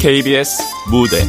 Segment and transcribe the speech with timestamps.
[0.00, 1.22] KBS 무대.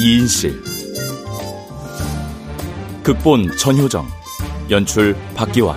[0.00, 0.62] 이인실.
[3.02, 4.08] 극본 전효정.
[4.70, 5.76] 연출 박기환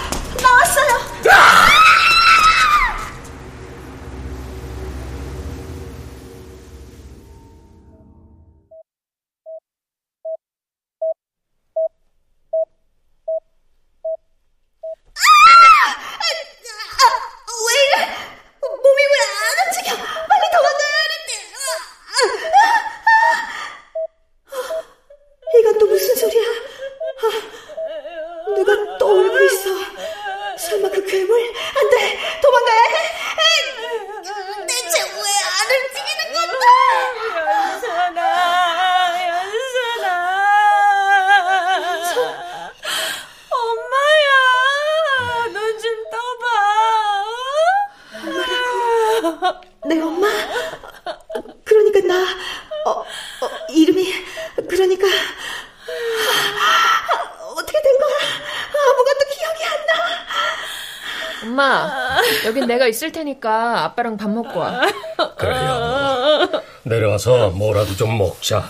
[63.03, 64.81] 을 테니까 아빠랑 밥 먹고 와.
[65.37, 66.49] 그래요.
[66.83, 68.69] 내려와서 뭐라도 좀 먹자.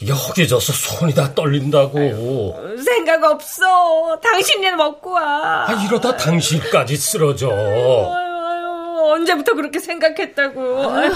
[0.00, 1.98] 이게 허기져서 손이 다 떨린다고.
[1.98, 4.18] 아유, 생각 없어.
[4.20, 5.66] 당신이 먹고 와.
[5.68, 7.48] 아, 이러다 당신까지 쓰러져.
[7.50, 10.90] 아유, 아유, 언제부터 그렇게 생각했다고.
[10.90, 11.12] 아유,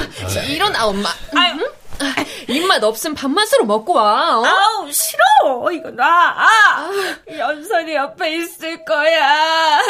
[0.48, 1.08] 일어나, 엄마.
[1.34, 1.58] 아유.
[2.48, 4.38] 입맛 없음 밥맛으로 먹고 와.
[4.38, 4.44] 어?
[4.44, 5.70] 아우 싫어.
[5.72, 6.34] 이거 나.
[6.38, 6.90] 아,
[7.36, 9.80] 연선이 옆에 있을 거야.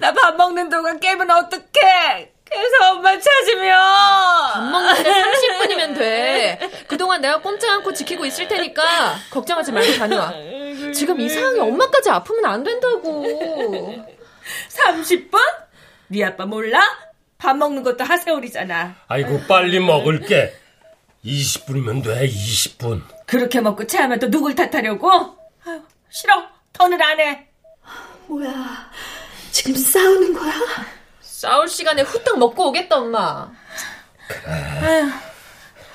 [0.00, 2.32] 나 밥 먹는 동안 깨면 어떡해?
[2.50, 3.78] 그래서 엄마 찾으면
[4.54, 6.70] 밥 먹는데 30분이면 돼.
[6.88, 8.82] 그동안 내가 꼼짝 않고 지키고 있을 테니까
[9.30, 10.32] 걱정하지 말고 다녀와.
[10.94, 13.24] 지금 이 상황에 엄마까지 아프면 안 된다고.
[14.70, 15.38] 30분?
[16.08, 16.80] 네 아빠 몰라?
[17.36, 18.94] 밥 먹는 것도 하세월이잖아.
[19.08, 20.54] 아이고 빨리 먹을게.
[21.24, 23.02] 20분이면 돼, 20분.
[23.26, 25.10] 그렇게 먹고 체하면 또 누굴 탓하려고?
[25.66, 26.42] 아유, 싫어.
[26.72, 27.48] 더는 안 해.
[28.26, 28.90] 뭐야.
[29.50, 30.52] 지금 싸우는 거야?
[31.20, 33.50] 싸울 시간에 후딱 먹고 오겠다, 엄마.
[34.28, 34.52] 그래.
[34.52, 35.10] 아유,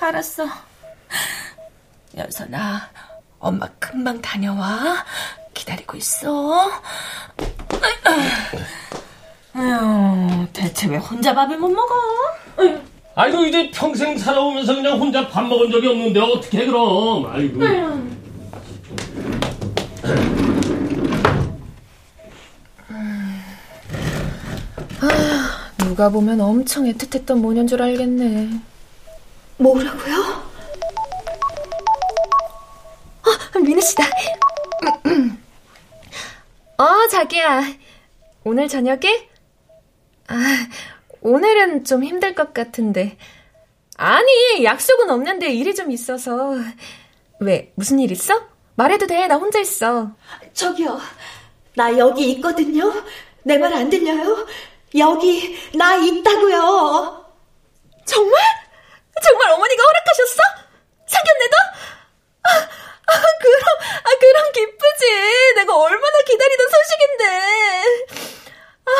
[0.00, 0.46] 알았어.
[2.16, 2.90] 여선아,
[3.38, 5.04] 엄마 금방 다녀와.
[5.54, 6.70] 기다리고 있어.
[9.54, 11.94] 아유, 대체 왜 혼자 밥을 못 먹어?
[12.58, 12.80] 아유.
[13.16, 17.26] 아이고 이제 평생 살아오면서 그냥 혼자 밥 먹은 적이 없는데 어떻게 그럼?
[17.26, 17.60] 아이고.
[25.00, 28.50] 아, 누가 보면 엄청 애틋했던 모녀인 줄 알겠네.
[29.58, 30.14] 뭐라고요?
[33.22, 34.04] 어, 민우 씨다.
[36.78, 37.62] 어, 자기야.
[38.44, 39.28] 오늘 저녁에?
[40.28, 40.34] 아,
[41.24, 43.16] 오늘은 좀 힘들 것 같은데.
[43.96, 46.54] 아니, 약속은 없는데 일이 좀 있어서.
[47.40, 48.46] 왜, 무슨 일 있어?
[48.76, 50.10] 말해도 돼, 나 혼자 있어.
[50.52, 51.00] 저기요,
[51.76, 52.92] 나 여기 있거든요?
[53.42, 54.46] 내 말 안 들려요?
[54.98, 57.24] 여기, 나 있다고요.
[58.04, 58.42] 정말?
[59.22, 60.40] 정말 어머니가 허락하셨어?
[61.06, 61.56] 상견례도?
[62.42, 62.50] 아,
[63.06, 65.54] 아, 그, 아, 그럼 기쁘지.
[65.56, 67.24] 내가 얼마나 기다리던 소식인데.
[68.86, 68.90] 아,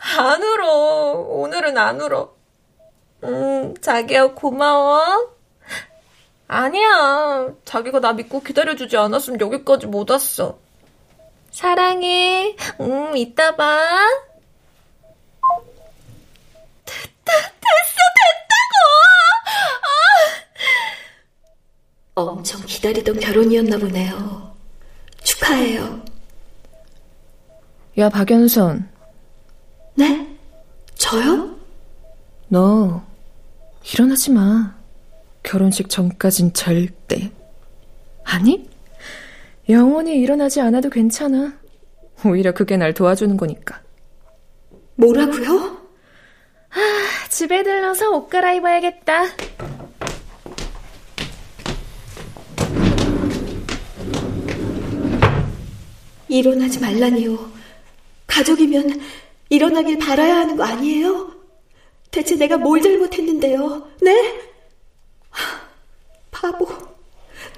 [0.00, 1.12] 안 울어.
[1.12, 2.34] 오늘은 안 울어.
[3.24, 5.34] 음, 자기야, 고마워.
[6.48, 7.48] 아니야.
[7.64, 10.58] 자기가 나 믿고 기다려주지 않았으면 여기까지 못 왔어.
[11.50, 12.56] 사랑해.
[12.80, 13.86] 음, 이따 봐.
[16.84, 18.74] 됐다, 됐어, 됐다고!
[22.16, 22.20] 아!
[22.22, 24.56] 엄청 기다리던 결혼이었나 보네요.
[25.22, 26.00] 축하해요.
[27.98, 28.90] 야, 박연선.
[29.94, 30.26] 네?
[30.94, 31.56] 저요?
[32.48, 33.02] 너,
[33.92, 34.74] 일어나지 마.
[35.42, 37.30] 결혼식 전까진 절대.
[38.24, 38.68] 아니?
[39.68, 41.52] 영원히 일어나지 않아도 괜찮아.
[42.24, 43.80] 오히려 그게 날 도와주는 거니까.
[44.96, 45.78] 뭐라고요?
[46.70, 49.24] 아, 집에 들러서 옷 갈아입어야겠다.
[56.28, 57.50] 일어나지 말라니요.
[58.26, 59.00] 가족이면
[59.50, 61.34] 일어나길 바라야 하는 거 아니에요?
[62.10, 63.88] 대체 내가 뭘 잘못했는데요?
[64.00, 64.40] 네?
[66.30, 66.66] 바보.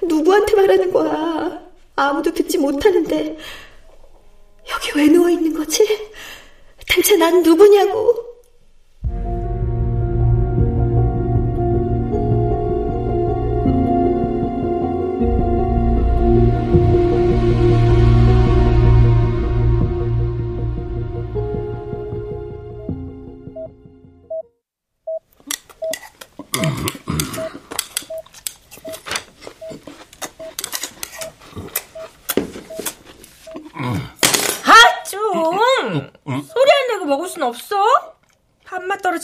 [0.01, 1.63] 누구한테 말하는 거야?
[1.95, 3.37] 아무도 듣지 못하는데.
[4.71, 5.85] 여기 왜 누워 있는 거지?
[6.89, 8.32] 대체 난 누구냐고?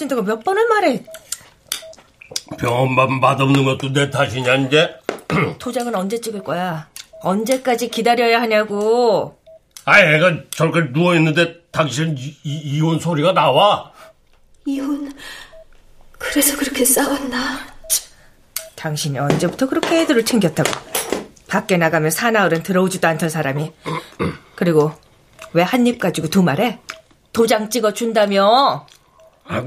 [0.10, 1.04] 떨어진다고 몇 번을 말해.
[2.58, 4.90] 병원밥 맛없는 것도 내 탓이냐 이제?
[5.60, 6.90] 도장은 언제 찍을 거야?
[7.22, 9.38] 언제까지 기다려야 하냐고.
[9.86, 13.92] 아, 애가 저렇게 누워있는데 당신 이, 이, 혼 소리가 나와?
[14.66, 15.12] 이혼,
[16.18, 17.60] 그래서 그렇게 싸웠나?
[18.76, 20.70] 당신이 언제부터 그렇게 애들을 챙겼다고.
[21.48, 23.72] 밖에 나가면 사나흘은 들어오지도 않던 사람이.
[24.56, 24.92] 그리고
[25.54, 26.80] 왜 한 입 가지고 두 말해?
[27.34, 28.86] 도장 찍어 준다며.
[29.48, 29.64] 아,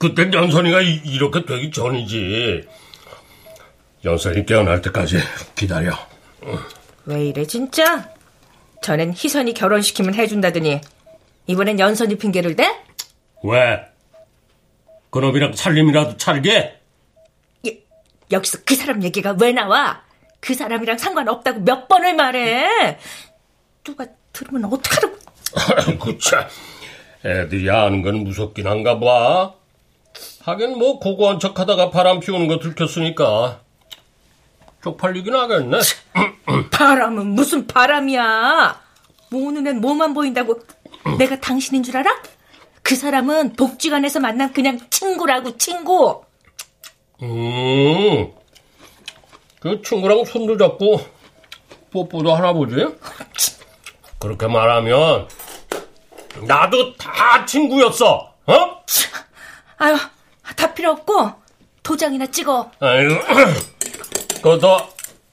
[0.00, 2.66] 그땐 연선이가 이, 렇게 되기 전이지.
[4.02, 5.18] 연선이 깨어날 때까지
[5.54, 5.92] 기다려.
[7.04, 8.08] 왜 이래 진짜?
[8.82, 10.80] 전엔 희선이 결혼시키면 해준다더니
[11.46, 12.64] 이번엔 연선이 핑계를 대?
[13.44, 13.84] 왜?
[15.10, 16.80] 그놈이랑 살림이라도 차리게?
[17.66, 17.70] 여,
[18.32, 20.02] 여기서 그 사람 얘기가 왜 나와?
[20.40, 22.96] 그 사람이랑 상관없다고 몇 번을 말해?
[23.84, 25.18] 누가 들으면 어떡하라고?
[25.76, 26.48] 아이고 참.
[27.22, 29.59] 애들이 아는 건 무섭긴 한가 봐.
[30.42, 33.60] 하긴 뭐 고고한 척 하다가 바람 피우는 거 들켰으니까
[34.82, 35.78] 쪽팔리긴 하겠네.
[36.70, 38.80] 바람은 무슨 바람이야.
[39.30, 40.58] 모는 애 뭐만 보인다고
[41.18, 42.10] 내가 당신인 줄 알아?
[42.82, 46.24] 그 사람은 복지관에서 만난 그냥 친구라고 친구.
[47.22, 48.32] 음,
[49.60, 51.00] 그 친구랑 손도 잡고
[51.90, 52.86] 뽀뽀도 하나 보지?
[54.18, 55.28] 그렇게 말하면
[56.46, 58.34] 나도 다 친구였어.
[58.46, 58.84] 어?
[59.76, 59.96] 아유,
[60.56, 61.30] 다 필요 없고
[61.82, 62.70] 도장이나 찍어.
[62.80, 63.08] 아유,
[64.36, 64.88] 그거 더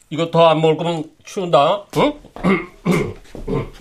[0.10, 1.84] 이거 더 안 먹을 거면 치운다.
[1.98, 2.14] 응?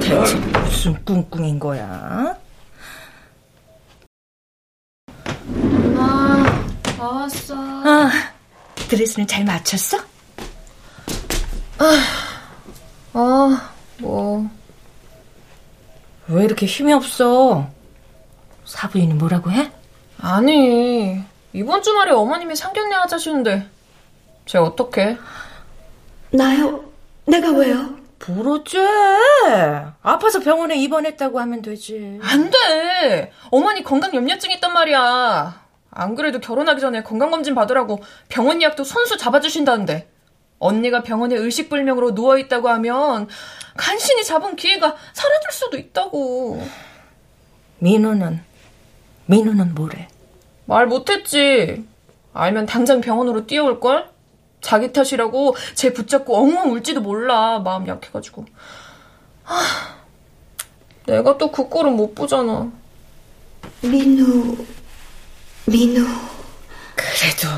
[0.00, 2.36] 대체 무슨 꿍꿍인 거야?
[5.56, 6.44] 엄마,
[6.82, 7.54] 다 왔어.
[7.56, 8.10] 아,
[8.88, 9.98] 드레스는 잘 맞췄어?
[11.78, 12.02] 아,
[13.14, 13.48] 어.
[13.98, 14.48] 뭐.
[16.28, 17.68] 왜 이렇게 힘이 없어?
[18.64, 19.70] 사부인이 뭐라고 해?
[20.20, 23.66] 아니, 이번 주말에 어머님이 상견례 하자시는데,
[24.46, 25.18] 쟤 어떡해?
[26.30, 26.84] 나요?
[27.26, 27.96] 내가 왜요?
[28.18, 28.78] 부러지.
[30.02, 32.20] 아파서 병원에 입원했다고 하면 되지.
[32.22, 33.32] 안 돼!
[33.50, 35.60] 어머니 건강 염려증 있단 말이야.
[35.90, 40.08] 안 그래도 결혼하기 전에 건강검진 받으라고 병원 예약도 손수 잡아주신다는데.
[40.60, 43.28] 언니가 병원에 의식불명으로 누워있다고 하면
[43.76, 46.64] 간신히 잡은 기회가 사라질 수도 있다고.
[47.80, 48.40] 민우는,
[49.26, 50.08] 민우는 뭐래?
[50.66, 51.84] 말 못했지.
[52.34, 54.10] 알면 당장 병원으로 뛰어올걸?
[54.60, 57.58] 자기 탓이라고 쟤 붙잡고 엉엉 울지도 몰라.
[57.58, 58.46] 마음 약해가지고.
[59.44, 59.56] 하,
[61.06, 62.70] 내가 또 그 꼴은 못 보잖아.
[63.82, 64.56] 민우,
[65.66, 66.06] 민우.
[66.94, 67.48] 그래도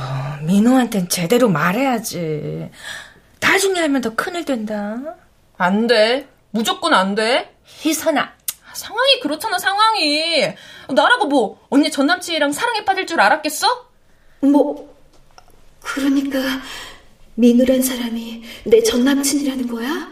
[0.47, 2.71] 민우한텐 제대로 말해야지.
[3.41, 4.97] 나중에 하면 더 큰일 된다.
[5.59, 6.27] 안 돼.
[6.51, 7.55] 무조건 안 돼.
[7.67, 8.33] 희선아.
[8.75, 10.43] 상황이 그렇잖아, 상황이.
[10.95, 13.67] 나라고 뭐, 언니 전 남친이랑 사랑에 빠질 줄 알았겠어?
[14.41, 14.95] 뭐,
[15.81, 16.39] 그러니까
[17.35, 20.09] 민우란 사람이 내 전 남친이라는 거야?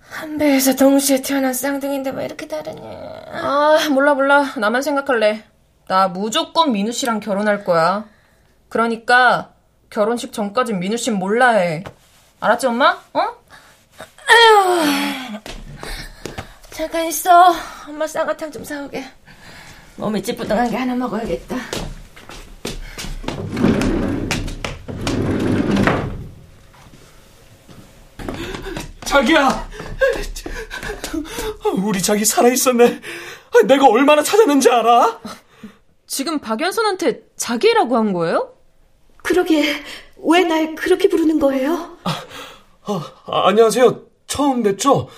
[0.00, 2.82] 한 배에서 동시에 태어난 쌍둥이인데 왜 이렇게 다르냐.
[2.82, 4.52] 아, 몰라, 몰라.
[4.56, 5.44] 나만 생각할래.
[5.86, 8.06] 나 무조건 민우 씨랑 결혼할 거야.
[8.68, 9.52] 그러니까
[9.88, 11.84] 결혼식 전까진 민우 씨는 몰라 해.
[12.40, 13.00] 알았지, 엄마?
[13.12, 13.20] 어?
[14.28, 15.40] 아휴.
[16.80, 17.52] 잠깐 있어.
[17.86, 19.04] 엄마 쌍화탕 좀 사오게.
[19.96, 21.54] 몸이 찌뿌둥한 게 하나 먹어야겠다.
[29.04, 29.68] 자기야!
[31.84, 33.00] 우리 자기 살아있었네.
[33.66, 35.20] 내가 얼마나 찾았는지 알아?
[36.06, 38.54] 지금 박연선한테 자기라고 한 거예요?
[39.18, 39.82] 그러게,
[40.16, 41.96] 왜 날 그렇게 부르는 거예요?
[42.04, 42.22] 아,
[43.26, 44.02] 아, 안녕하세요.
[44.26, 45.08] 처음 뵙죠?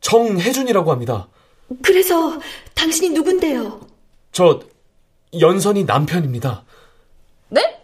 [0.00, 1.28] 정혜준이라고 합니다.
[1.82, 2.38] 그래서
[2.74, 3.80] 당신이 누군데요?
[4.32, 4.60] 저
[5.38, 6.64] 연선이 남편입니다.
[7.48, 7.80] 네?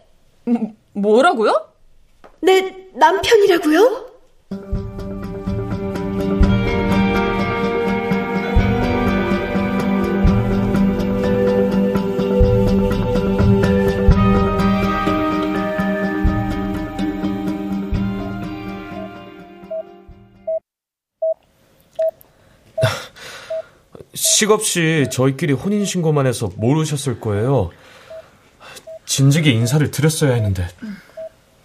[0.47, 1.69] 음, 뭐라고요?
[2.41, 4.05] 내 남편이라고요?
[24.35, 27.71] 식없이 저희끼리 혼인신고만 해서 모르셨을 거예요.
[29.05, 30.67] 진즉에 인사를 드렸어야 했는데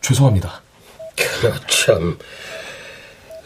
[0.02, 0.62] 죄송합니다.
[1.66, 2.16] 참,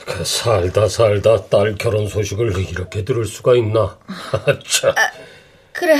[0.04, 3.96] 그 살다 살다 딸 결혼 소식을 이렇게 들을 수가 있나?
[4.68, 4.90] 참.
[4.90, 5.10] 아,
[5.72, 5.96] 그래,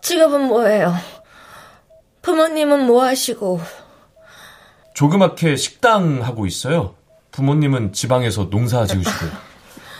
[0.00, 0.94] 직업은 뭐예요?
[2.22, 3.60] 부모님은 뭐 하시고?
[4.94, 6.94] 조그맣게 식당 하고 있어요.
[7.32, 9.30] 부모님은 지방에서 농사 지으시고요.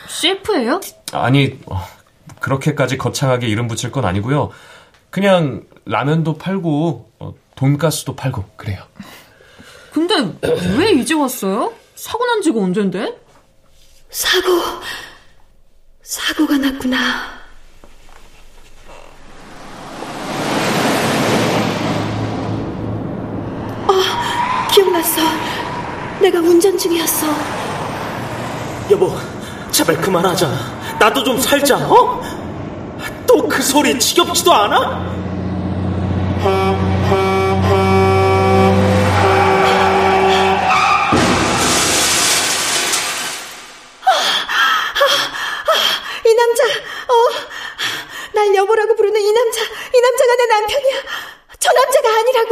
[0.08, 0.80] 셰프예요?
[1.12, 1.84] 아니, 어,
[2.44, 4.50] 그렇게까지 거창하게 이름 붙일 건 아니고요.
[5.08, 8.82] 그냥 라면도 팔고 어, 돈가스도 팔고 그래요.
[9.94, 10.14] 근데
[10.76, 11.72] 왜 이제 왔어요?
[11.94, 13.18] 사고 난 지가 언젠데?
[14.10, 14.48] 사고
[16.02, 16.98] 사고가 났구나.
[23.88, 25.22] 아, 기억났어.
[26.20, 27.26] 내가 운전 중이었어.
[28.90, 29.16] 여보,
[29.70, 30.83] 제발 그만하자.
[30.98, 32.20] 나도 좀 살자, 어?
[33.26, 35.14] 또 그 소리 지겹지도 않아?
[46.26, 50.96] 이 남자, 어, 날 여보라고 부르는 이 남자, 이 남자가 내 남편이야.
[51.58, 52.50] 저 남자가 아니라고.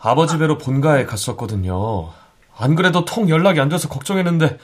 [0.00, 2.12] 아버지 배로 본가에 갔었거든요.
[2.56, 4.58] 안 그래도 통 연락이 안 돼서 걱정했는데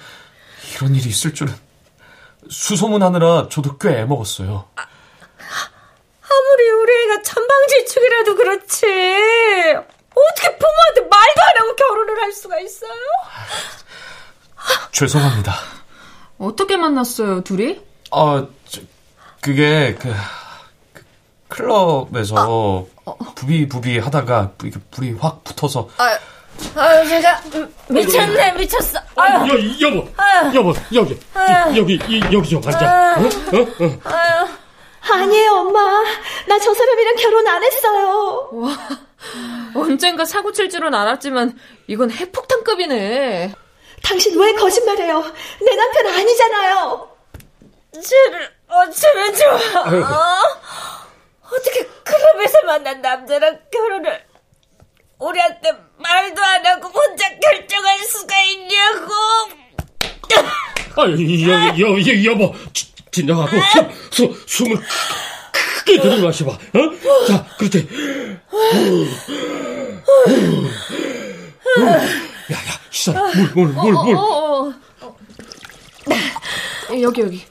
[0.77, 1.55] 이런 일이 있을 줄은
[2.51, 4.69] 수소문하느라 저도 꽤 애먹었어요.
[4.77, 4.83] 아,
[6.23, 8.87] 아무리 우리 애가 천방지축이라도 그렇지
[10.15, 12.91] 어떻게 부모한테 말도 안 하고 결혼을 할 수가 있어요?
[14.93, 15.55] 죄송합니다.
[16.39, 17.81] 어떻게 만났어요, 둘이?
[18.11, 18.81] 아, 저,
[19.41, 20.15] 그게 그,
[20.93, 21.05] 그
[21.49, 22.87] 클럽에서 아, 어.
[23.35, 24.53] 부비부비 하다가
[24.91, 26.19] 불이 확 붙어서 아,
[26.77, 27.41] 아유, 제가
[27.89, 28.99] 미쳤네, 미쳤어.
[29.17, 29.49] 아유.
[29.49, 30.51] 여, 여보, 아유.
[30.55, 31.77] 여보, 여기, 아유.
[31.77, 33.15] 여기, 이, 여기 좀 앉아.
[33.19, 33.23] 어?
[33.23, 33.85] 어?
[33.85, 34.01] 어?
[34.05, 34.49] 아유.
[35.11, 35.81] 아니에요, 엄마.
[36.47, 38.49] 나 저 사람이랑 결혼 안 했어요.
[38.53, 38.77] 와,
[39.75, 43.55] 언젠가 사고 칠 줄은 알았지만 이건 핵폭탄급이네.
[44.03, 45.23] 당신 왜 거짓말해요?
[45.65, 47.09] 내 남편 아니잖아요.
[48.03, 49.81] 쟤를 어쩌면 좋아.
[49.83, 50.39] 어?
[51.51, 54.23] 어떻게 클럽에서 만난 남자랑 결혼을
[55.19, 59.13] 우리한테 말도 안 하고 혼자 결정할 수가 있냐고.
[60.97, 62.55] 아, 여, 여, 여, 여보,
[63.11, 64.81] 진정하고 숨, 수, 숨을
[65.53, 66.53] 크게 들이 마셔봐.
[66.53, 67.27] 어?
[67.27, 67.89] 자, 그렇지.
[72.51, 74.17] 야 야, 시선 물, 물, 물, 물.
[74.17, 74.69] 어, 어,
[75.03, 75.15] 어.
[77.01, 77.45] 여기 여기.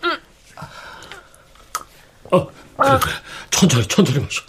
[2.31, 3.13] 어, 그래, 그래.
[3.51, 4.41] 천천히, 천천히 마셔.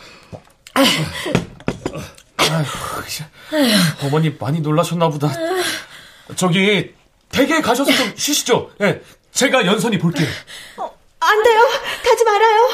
[2.39, 5.29] 아휴, 어머니 많이 놀라셨나 보다.
[6.37, 6.95] 저기
[7.31, 8.71] 댁에 가셔서 좀 쉬시죠.
[8.81, 9.03] 예,
[9.33, 10.27] 제가 연선이 볼게요.
[10.77, 10.91] 어,
[11.21, 11.61] 안 돼요.
[12.05, 12.69] 가지 말아요.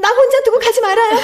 [0.00, 1.18] 나 혼자 두고 가지 말아요.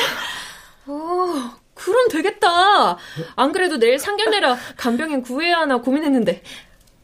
[0.86, 2.96] 어, 그럼 되겠다.
[3.36, 6.42] 안 그래도 내일 상견례라 간병인 구해야 하나 고민했는데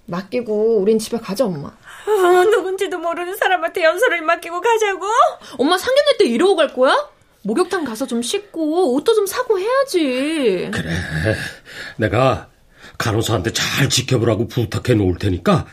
[0.06, 1.68] 맡기고 우린 집에 가자 엄마.
[1.68, 5.06] 어, 누군지도 모르는 사람한테 연설을 맡기고 가자고?
[5.58, 7.10] 엄마 상견례 때 이러고 갈 거야?
[7.42, 10.70] 목욕탕 가서 좀 씻고 옷도 좀 사고 해야지.
[10.72, 10.90] 그래.
[11.96, 12.48] 내가
[12.98, 15.66] 간호사한테 잘 지켜보라고 부탁해 놓을 테니까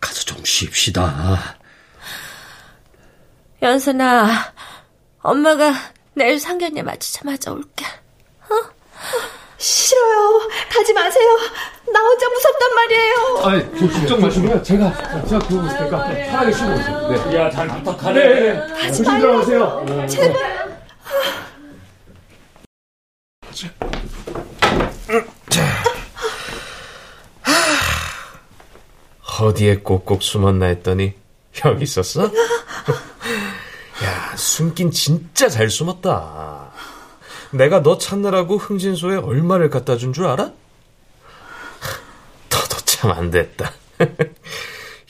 [0.00, 1.56] 가서 좀 쉽시다.
[3.62, 4.52] 연선아,
[5.22, 5.72] 엄마가
[6.14, 7.84] 내일 상견례 마치자마자 올게.
[8.48, 8.54] 어?
[9.58, 10.48] 싫어요.
[10.70, 11.26] 가지 마세요.
[11.92, 13.14] 나 혼자 무섭단 말이에요.
[13.44, 14.62] 아니, 좀 걱정 마시고요.
[14.62, 14.92] 제가,
[15.26, 17.08] 제가 그, 제가 편하게 쉬고 있어요.
[17.30, 17.36] 네.
[17.36, 18.20] 야, 잘 부탁하네.
[18.22, 18.66] 네.
[18.74, 20.06] 가지 마요.
[20.06, 20.65] 제발.
[29.40, 31.14] 어디에 꼭꼭 숨었나 했더니
[31.64, 32.24] 여기 있었어?
[34.04, 36.70] 야, 숨긴 진짜 잘 숨었다.
[37.50, 40.52] 내가 너 찾느라고 흥진소에 얼마를 갖다 준 줄 알아?
[42.50, 43.72] 너도 참 안 됐다.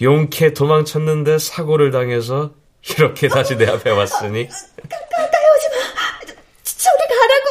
[0.03, 2.53] 용케 도망쳤는데 사고를 당해서
[2.91, 4.47] 이렇게 다시 내 앞에 왔으니.
[4.49, 5.77] 가까이 오지 마.
[6.65, 7.47] 저리 가라고.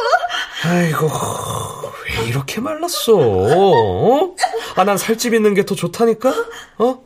[0.67, 1.07] 아이고,
[2.19, 3.13] 왜 이렇게 말랐어?
[3.15, 4.36] 어?
[4.75, 6.34] 아, 난 살집 있는 게 더 좋다니까?
[6.79, 7.03] 어?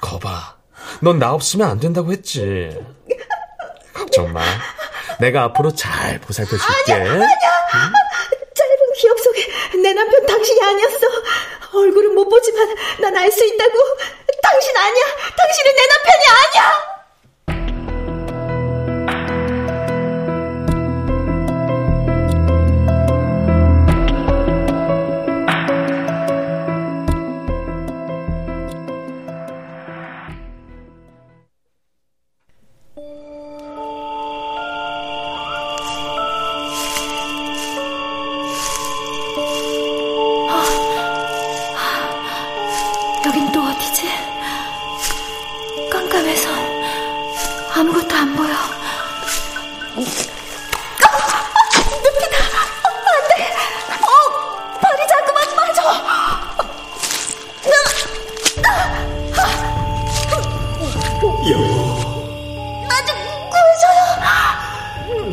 [0.00, 0.56] 거봐.
[1.00, 2.76] 넌 나 없으면 안 된다고 했지.
[3.94, 4.42] 걱정 마.
[5.20, 6.92] 내가 앞으로 잘 보살펴 줄게.
[6.92, 7.24] 아니야, 아니야.
[7.24, 7.92] 응?
[8.54, 9.46] 짧은 기억 속에
[9.82, 10.98] 내 남편 당신이 아니었어.
[11.74, 13.72] 얼굴은 못 보지만 난 알 수 있다고.
[14.42, 15.04] 당신 아니야.
[15.36, 16.97] 당신은 내 남편이 아니야.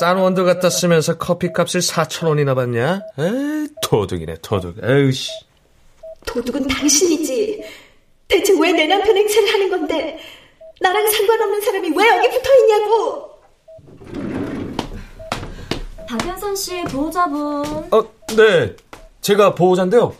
[0.00, 3.02] 싼 원두 갖다 쓰면서 커피값을 4천 원이나 받냐?
[3.18, 4.76] 에이, 도둑이네 도둑.
[4.82, 5.30] 에이씨.
[6.24, 7.62] 도둑은 당신이지.
[8.26, 10.18] 대체 왜 내 남편 행세를 하는 건데
[10.80, 13.30] 나랑 상관없는 사람이 왜 여기 붙어 있냐고.
[16.08, 17.62] 박현선 씨 보호자분.
[17.92, 18.02] 어,
[18.34, 18.74] 네.
[19.20, 20.16] 제가 보호자인데요.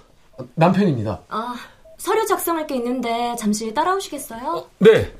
[0.56, 1.22] 남편입니다.
[1.30, 1.54] 아,
[1.96, 4.46] 서류 작성할 게 있는데 잠시 따라오시겠어요?
[4.46, 5.10] 어, 네.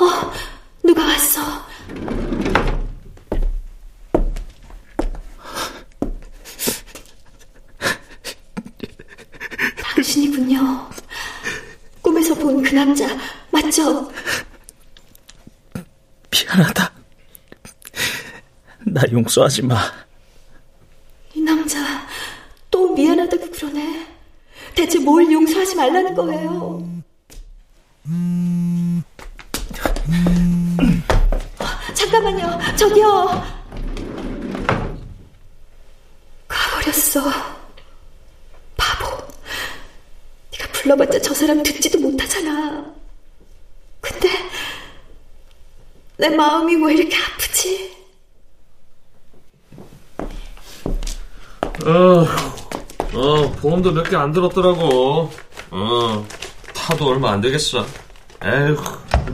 [0.00, 0.04] 어,
[0.98, 1.40] 누가 왔어?
[9.76, 10.88] 당신이군요.
[12.02, 13.06] 꿈에서 본 그 남자,
[13.50, 14.10] 맞죠?
[16.30, 16.92] 미안하다.
[18.86, 19.76] 나 용서하지 마.
[21.34, 22.06] 이 남자,
[22.70, 24.06] 또 미안하다고 그러네.
[24.74, 27.02] 대체 뭘 용서하지 말라는 거예요?
[29.74, 30.37] 잠깐만요.
[32.78, 33.42] 저기요.
[36.46, 37.22] 가버렸어.
[38.76, 39.16] 바보.
[40.52, 42.84] 네가 불러봤자 저 사람 듣지도 못하잖아.
[44.00, 44.28] 근데
[46.18, 47.96] 내 마음이 왜 이렇게 아프지?
[51.84, 52.26] 어,
[53.14, 55.30] 어 보험도 몇 개 안 들었더라고.
[55.70, 56.26] 어,
[56.74, 57.84] 타도 얼마 안 되겠어.
[58.44, 58.76] 에휴,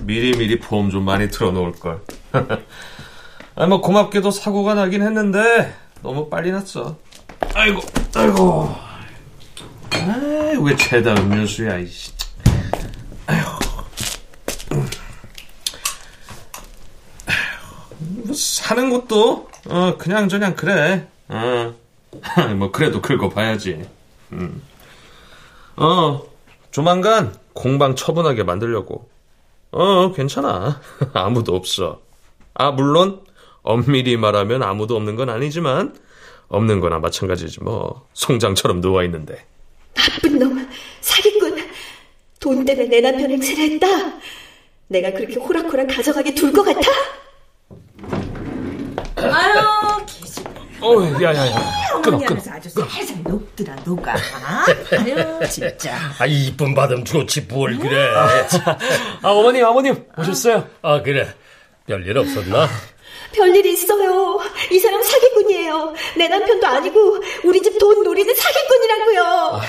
[0.05, 2.01] 미리미리 보험 좀 많이 틀어놓을 걸.
[3.57, 6.97] 아, 뭐 고맙게도 사고가 나긴 했는데 너무 빨리 났어.
[7.55, 7.81] 아이고,
[8.15, 8.75] 아이고.
[9.93, 12.13] 아, 왜 죄다 음료수야, 이씨.
[13.27, 13.59] 아휴.
[17.99, 21.07] 뭐 사는 것도 어 그냥 저냥 그래.
[21.29, 21.75] 어.
[22.57, 23.89] 뭐 그래도 긁어 봐야지.
[24.33, 24.63] 음.
[25.77, 26.23] 어
[26.71, 29.09] 조만간 공방 처분하게 만들려고.
[29.71, 30.81] 어 괜찮아.
[31.15, 32.01] 아무도 없어.
[32.55, 33.21] 아, 물론,
[33.75, 35.95] 엄밀히 말하면 아무도 없는 건 아니지만,
[36.49, 38.07] 없는 거나 마찬가지지 뭐.
[38.13, 39.45] 송장처럼 누워 있는데.
[39.95, 40.69] 나쁜 놈,
[41.01, 41.59] 사기꾼.
[42.41, 43.87] 돈 때문에 내 남편 행세를 했다.
[44.89, 46.81] 내가 그렇게 호락호락 가져가게 둘 것 같아?
[49.17, 50.47] 아유, 기집.
[50.83, 52.01] 어, 야야야.
[52.03, 52.41] 끊어, 끊어.
[52.53, 54.15] 아주 살살 녹더라, 녹아.
[54.15, 55.97] 아유, 진짜.
[56.19, 58.11] 아, 이쁜 받음 좋지, 뭘 그래.
[59.23, 60.69] 아, 어머님, 어머님, 오셨어요?
[60.83, 61.33] 아, 그래.
[61.87, 62.69] 별일 없었나?
[63.35, 64.41] 별일이 있어요.
[64.71, 65.95] 이 사람 사기꾼이에요.
[66.17, 69.23] 내 남편도 아니고 우리 집 돈 노리는 사기꾼이라고요.
[69.25, 69.63] 아,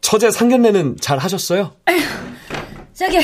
[0.00, 1.74] 처제 상견례는 잘 하셨어요?
[1.86, 1.98] 아휴,
[2.94, 3.18] 저기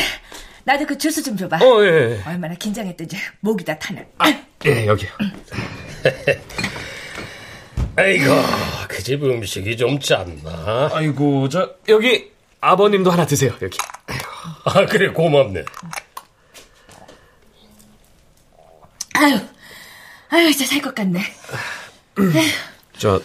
[0.65, 1.57] 나도 그 주스 좀 줘봐.
[1.65, 1.87] 어, 예.
[1.89, 2.23] 예.
[2.27, 4.07] 얼마나 긴장했던지 목이 다 타네.
[4.19, 4.33] 아,
[4.67, 5.09] 예, 여기요.
[7.97, 8.25] 아이고,
[8.89, 10.91] 그 집 음식이 좀 짰나?
[10.93, 13.53] 아이고, 저 여기 아버님도 하나 드세요.
[13.63, 13.77] 여기.
[14.07, 14.25] 아이고.
[14.65, 15.65] 아, 그래 고맙네.
[19.15, 19.39] 아유,
[20.29, 21.21] 아유, 진짜 살것 같네.
[22.99, 23.21] 저,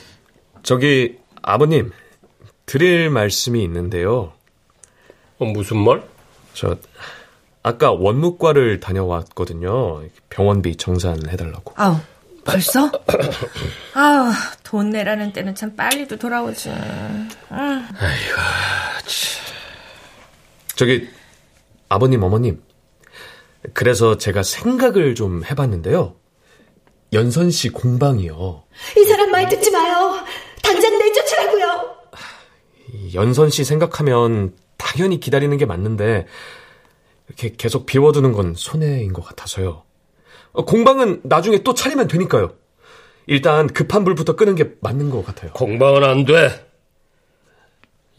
[0.64, 1.92] 저기, 아버님,
[2.66, 4.34] 드릴 말씀이 있는데요.
[5.38, 6.04] 어, 무슨 말?
[6.54, 6.78] 저,
[7.62, 10.04] 아까 원무과를 다녀왔거든요.
[10.30, 11.74] 병원비 정산해달라고.
[11.76, 11.98] 아우,
[12.44, 12.92] 벌써?
[13.94, 14.32] 아우,
[14.64, 16.70] 돈 내라는 때는 참 빨리도 돌아오지.
[17.50, 18.36] 아이고,
[20.76, 21.10] 저기,
[21.90, 22.62] 아버님, 어머님.
[23.74, 26.16] 그래서 제가 생각을 좀 해봤는데요.
[27.14, 28.64] 연선 씨 공방이요.
[28.98, 30.20] 이 사람 말 듣지 마요.
[30.62, 31.96] 당장 내쫓으라고요.
[33.14, 36.26] 연선 씨 생각하면 당연히 기다리는 게 맞는데
[37.28, 39.84] 이렇게 계속 비워두는 건 손해인 것 같아서요.
[40.52, 42.54] 어, 공방은 나중에 또 차리면 되니까요.
[43.28, 45.52] 일단 급한 불부터 끄는 게 맞는 것 같아요.
[45.54, 46.66] 공방은 안 돼.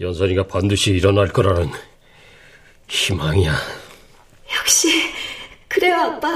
[0.00, 1.70] 연선이가 반드시 일어날 거라는
[2.88, 3.54] 희망이야.
[4.58, 4.88] 역시
[5.76, 6.34] 그래요 아빠.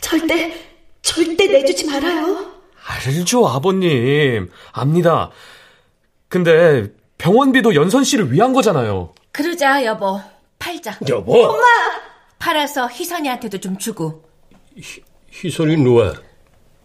[0.00, 0.54] 절대
[1.02, 2.52] 절대 내주지 말아요.
[2.86, 4.50] 알죠 아버님.
[4.72, 5.30] 압니다.
[6.28, 9.12] 근데 병원비도 연선 씨를 위한 거잖아요.
[9.30, 10.18] 그러자 여보.
[10.58, 10.98] 팔자.
[11.08, 11.34] 여보.
[11.44, 11.62] 엄마.
[12.38, 14.24] 팔아서 희선이한테도 좀 주고.
[14.78, 16.14] 희, 희선이 누가?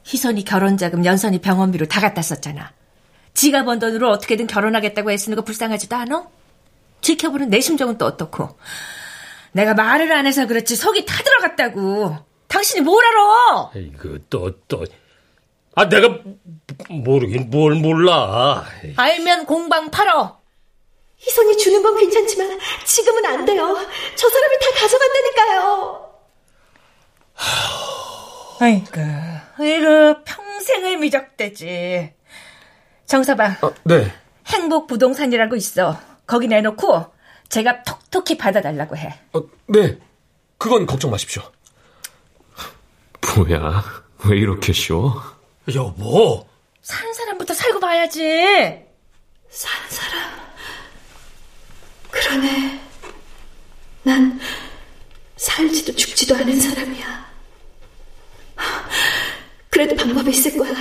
[0.03, 2.73] 희선이 결혼자금 연선이 병원비로 다 갖다 썼잖아.
[3.33, 6.27] 지가 번 돈으로 어떻게든 결혼하겠다고 애쓰는 거 불쌍하지도 않아?
[6.99, 8.57] 지켜보는 내 심정은 또 어떻고.
[9.51, 12.17] 내가 말을 안 해서 그렇지 속이 타 들어갔다고.
[12.47, 13.71] 당신이 뭘 알아?
[13.75, 14.85] 이거 또 또.
[15.75, 16.19] 아 내가
[16.89, 18.63] 모르긴 뭘 몰라.
[18.95, 20.39] 알면 공방 팔어.
[21.17, 23.75] 희선이 주는 건 괜찮지만 지금은 안 돼요.
[24.15, 26.07] 저 사람이 다 가져간다니까요.
[28.59, 29.01] 아이고,
[29.63, 32.13] 이거 평생을 미적대지.
[33.05, 33.55] 정서방.
[33.61, 34.11] 어, 네.
[34.47, 35.99] 행복 부동산이라고 있어.
[36.25, 37.05] 거기 내놓고
[37.49, 39.19] 제가 톡톡히 받아달라고 해.
[39.33, 39.97] 어, 네.
[40.57, 41.43] 그건 걱정 마십시오.
[43.35, 43.83] 뭐야,
[44.25, 45.21] 왜 이렇게 쉬워?
[45.73, 46.47] 여보.
[46.81, 48.21] 사는 사람부터 살고 봐야지.
[49.49, 50.37] 사는 사람.
[52.09, 52.81] 그러네.
[54.03, 54.39] 난
[55.35, 57.27] 살지도 죽지도 않은 사람이야.
[59.69, 60.73] 그래도 방법이 있을 거야.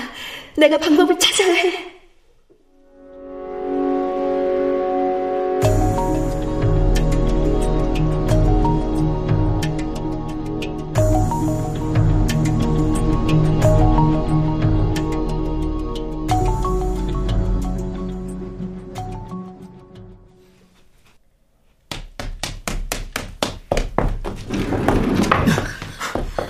[0.56, 1.95] 내가 방법을 찾아야 해.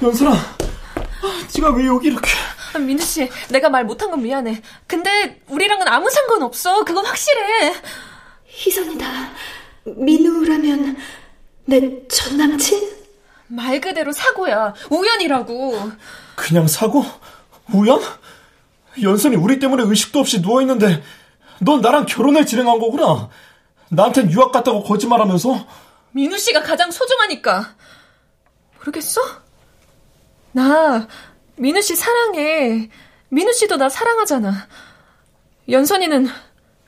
[0.07, 0.33] 연선아,
[1.57, 2.31] 네가 왜 여기 이렇게?
[2.75, 4.63] 아, 민우 씨, 내가 말 못한 건 미안해.
[4.87, 6.85] 근데 우리랑은 아무 상관 없어.
[6.85, 7.75] 그건 확실해.
[8.47, 9.07] 희선이다.
[9.85, 10.97] 민우라면
[11.65, 12.97] 내 전 남친?
[13.49, 14.75] 말 그대로 사고야.
[14.91, 15.91] 우연이라고.
[16.37, 17.05] 그냥 사고?
[17.73, 18.01] 우연?
[19.03, 21.03] 연선이 우리 때문에 의식도 없이 누워있는데
[21.61, 23.29] 넌 나랑 결혼을 진행한 거구나.
[23.91, 25.67] 나한텐 유학 갔다고 거짓말하면서.
[26.13, 27.75] 민우 씨가 가장 소중하니까.
[28.79, 29.21] 모르겠어?
[30.57, 31.07] 나
[31.57, 32.89] 민우 씨 사랑해.
[33.29, 34.55] 민우 씨도 나 사랑하잖아.
[35.69, 36.29] 연선이는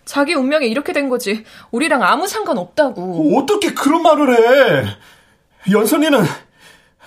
[0.07, 1.45] 자기 운명에 이렇게 된 거지.
[1.71, 3.39] 우리랑 아무 상관 없다고.
[3.39, 4.97] 어떻게 그런 말을 해?
[5.71, 6.25] 연선이는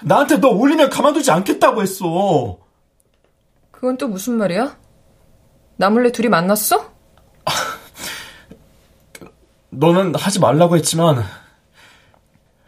[0.04, 2.60] 나한테 너 올리면 가만두지 않겠다고 했어.
[3.72, 4.78] 그건 또 무슨 말이야?
[5.78, 6.92] 나 몰래 둘이 만났어?
[9.72, 11.24] 너는 하지 말라고 했지만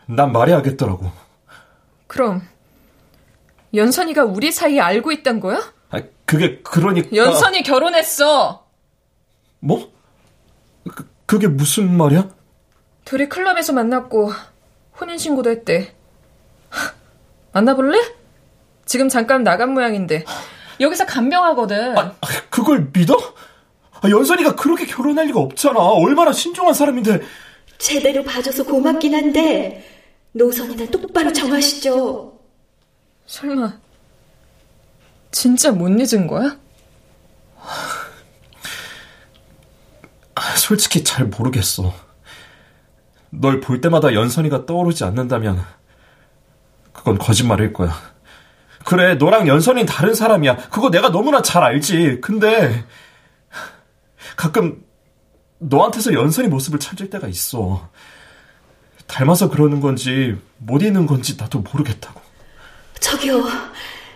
[0.07, 1.11] 난 말해야겠더라고.
[2.07, 2.41] 그럼
[3.73, 5.73] 연선이가 우리 사이 알고 있단 거야?
[5.89, 8.65] 아, 그게 그러니까 연선이 결혼했어.
[9.59, 9.91] 뭐?
[10.93, 12.29] 그, 그게 무슨 말이야?
[13.05, 14.31] 둘이 클럽에서 만났고
[14.99, 15.95] 혼인 신고도 했대.
[17.51, 17.99] 만나볼래?
[18.85, 20.25] 지금 잠깐 나간 모양인데
[20.79, 21.97] 여기서 간병하거든.
[21.97, 22.13] 아,
[22.49, 23.15] 그걸 믿어?
[24.01, 25.79] 아, 연선이가 그렇게 결혼할 리가 없잖아.
[25.79, 27.21] 얼마나 신중한 사람인데.
[27.77, 29.83] 제대로 봐줘서 고맙긴 한데
[30.33, 32.32] 노선이나 똑바로 정하시죠.
[33.33, 33.73] 설마
[35.31, 36.55] 진짜 못 잊은 거야?
[40.35, 41.95] 아, 솔직히 잘 모르겠어.
[43.31, 45.59] 널 볼 때마다 연선이가 떠오르지 않는다면
[46.93, 47.95] 그건 거짓말일 거야.
[48.85, 50.69] 그래, 너랑 연선이는 다른 사람이야.
[50.69, 52.21] 그거 내가 너무나 잘 알지.
[52.21, 52.85] 근데,
[54.35, 54.85] 가끔,
[55.57, 57.89] 너한테서 연선이 모습을 찾을 때가 있어.
[59.07, 62.22] 닮아서 그러는 건지, 못 있는 건지 나도 모르겠다고.
[62.99, 63.43] 저기요.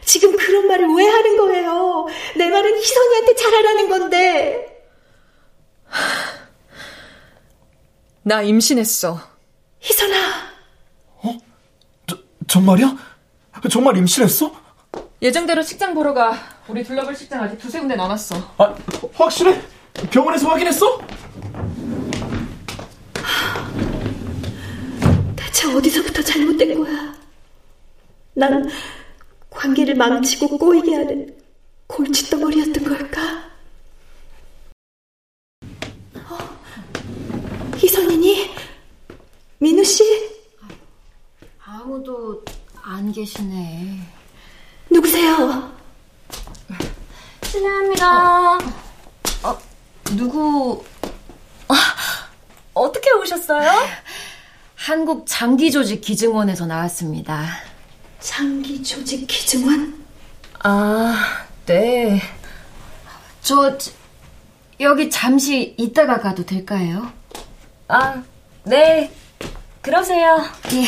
[0.05, 2.07] 지금 그런 말을 왜 하는 거예요?
[2.37, 4.87] 내 말은 희선이한테 잘하라는 건데.
[8.23, 9.19] 나 임신했어.
[9.81, 10.15] 희선아.
[11.23, 11.37] 어?
[12.07, 12.95] 저, 정말이야?
[13.69, 14.51] 정말 임신했어?
[15.21, 16.37] 예정대로 식장 보러 가.
[16.67, 18.35] 우리 둘러볼 식장 아직 두세 군데 남았어.
[18.57, 18.75] 아,
[19.13, 19.61] 확실해?
[20.11, 20.99] 병원에서 확인했어?
[25.35, 27.15] 대체 어디서부터 잘못된 거야?
[28.38, 28.69] 난
[29.50, 31.36] 관계를 망치고 꼬이게 하는
[31.88, 33.50] 골칫덩어리였던 걸까?
[36.13, 36.38] 어,
[37.78, 38.52] 희선이니?
[39.58, 40.04] 민우 씨?
[41.65, 42.45] 아무도
[42.84, 44.02] 안 계시네.
[44.91, 45.76] 누구세요?
[47.43, 48.58] 실례합니다.
[49.43, 49.58] 어,
[50.15, 50.86] 누구?
[51.69, 51.73] 아,
[52.76, 53.71] 어떻게 오셨어요?
[54.76, 57.47] 한국 장기조직 기증원에서 나왔습니다.
[58.19, 60.06] 장기 조직 기증원?
[60.63, 62.21] 아, 네.
[63.41, 63.91] 저, 저
[64.80, 67.12] 여기 잠시 있다가 가도 될까요?
[67.88, 68.21] 아,
[68.63, 69.12] 네.
[69.82, 70.43] 그러세요.
[70.73, 70.86] 예.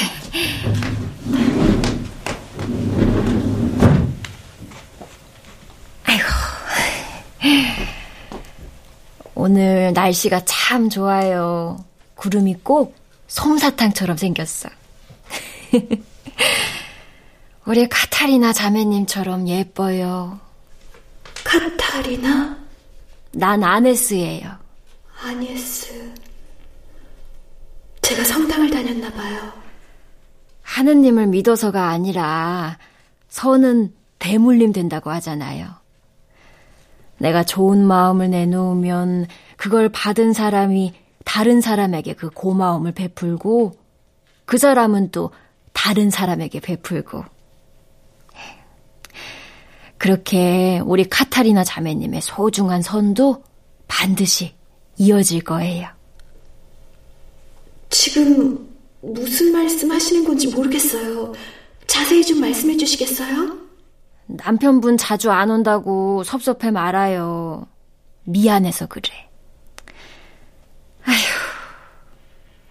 [9.35, 11.83] 오늘 날씨가 참 좋아요.
[12.15, 12.93] 구름이 꼭
[13.27, 14.67] 솜사탕처럼 생겼어.
[17.69, 20.39] 우리 카타리나 자매님처럼 예뻐요.
[21.43, 22.57] 카타리나?
[23.33, 24.49] 난 아네스예요.
[25.21, 26.11] 아네스.
[28.01, 29.53] 제가 성당을 다녔나 봐요.
[30.63, 32.79] 하느님을 믿어서가 아니라
[33.27, 35.67] 선은 대물림 된다고 하잖아요.
[37.19, 39.27] 내가 좋은 마음을 내놓으면
[39.57, 43.73] 그걸 받은 사람이 다른 사람에게 그 고마움을 베풀고
[44.45, 45.29] 그 사람은 또
[45.71, 47.25] 다른 사람에게 베풀고
[49.99, 53.43] 그렇게 우리 카타리나 자매님의 소중한 선도
[53.87, 54.55] 반드시
[54.97, 55.89] 이어질 거예요.
[57.89, 58.69] 지금
[59.01, 61.33] 무슨 말씀 하시는 건지 모르겠어요.
[61.85, 63.57] 자세히 좀 말씀해 주시겠어요?
[64.27, 67.67] 남편분 자주 안 온다고 섭섭해 말아요.
[68.23, 69.09] 미안해서 그래.
[71.03, 71.15] 아휴,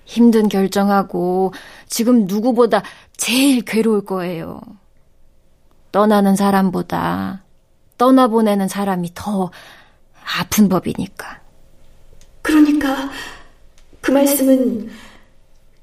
[0.07, 1.53] 힘든 결정하고
[1.89, 2.83] 지금 누구보다
[3.17, 4.61] 제일 괴로울 거예요.
[5.93, 7.45] 떠나는 사람보다
[7.97, 9.51] 떠나보내는 사람이 더
[10.39, 11.41] 아픈 법이니까.
[12.43, 13.11] 그러니까
[14.01, 14.91] 그 말씀은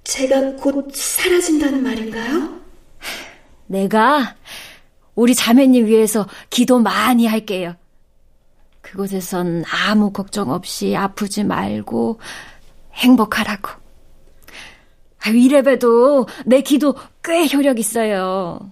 [0.03, 2.59] 제가 곧 사라진다는 말인가요?
[3.67, 4.35] 내가
[5.15, 7.75] 우리 자매님 위해서 기도 많이 할게요.
[8.81, 12.19] 그곳에선 아무 걱정 없이 아프지 말고
[12.93, 13.71] 행복하라고.
[15.25, 18.71] 아, 이래봬도 내 기도 꽤 효력 있어요.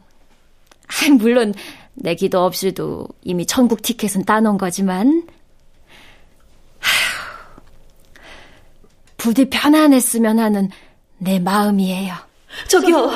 [0.88, 1.54] 아, 물론
[1.94, 5.28] 내 기도 없이도 이미 천국 티켓은 따놓은 거지만
[9.18, 10.70] 부디 편안했으면 하는
[11.18, 12.14] 내 마음이에요.
[12.68, 13.10] 저기요,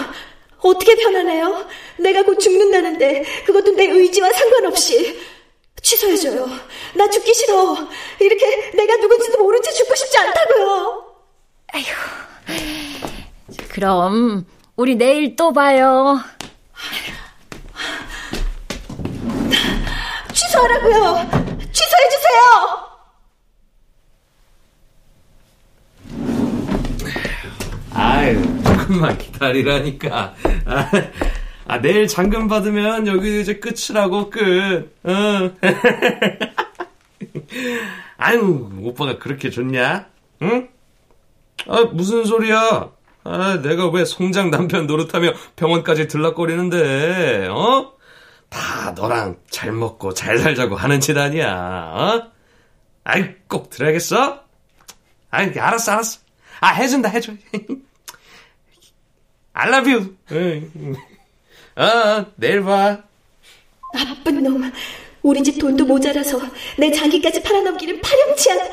[0.60, 1.68] 어떻게 편안해요?
[2.00, 5.20] 내가 곧 죽는다는데 그것도 내 의지와 상관없이
[5.82, 6.48] 취소해줘요.
[6.96, 7.78] 나 죽기 싫어.
[8.20, 11.06] 이렇게 내가 누군지도 모른 채 죽고 싶지 않다고요.
[11.74, 11.84] 아휴.
[13.70, 16.20] 그럼 우리 내일 또 봐요.
[20.58, 21.30] 취소하라고요.
[21.72, 22.42] 취소해 주세요.
[27.94, 30.34] 아유, 조금만 기다리라니까.
[30.66, 30.90] 아,
[31.68, 34.96] 아, 내일 잔금 받으면 여기 이제 끝이라고, 끝.
[35.04, 35.52] 어.
[38.18, 40.08] 아유, 오빠가 그렇게 좋냐?
[40.42, 40.70] 응?
[41.68, 42.90] 아, 무슨 소리야?
[43.24, 47.97] 아, 내가 왜 송장 남편 노릇하며 병원까지 들락거리는데, 어?
[48.50, 52.32] 다 너랑 잘 먹고 잘 살자고 하는 짓 아니야, 어?
[53.04, 54.44] 아이, 꼭 들어야겠어?
[55.30, 56.20] 아이, 알았어, 알았어.
[56.60, 57.34] 아, 해준다, 해줘.
[59.54, 60.16] I love you.
[61.76, 63.04] 어, 내일 봐.
[63.94, 64.72] 나쁜 놈.
[65.24, 66.40] 우리 집 돈도 모자라서
[66.78, 68.72] 내 장기까지 팔아넘기는 파렴치한.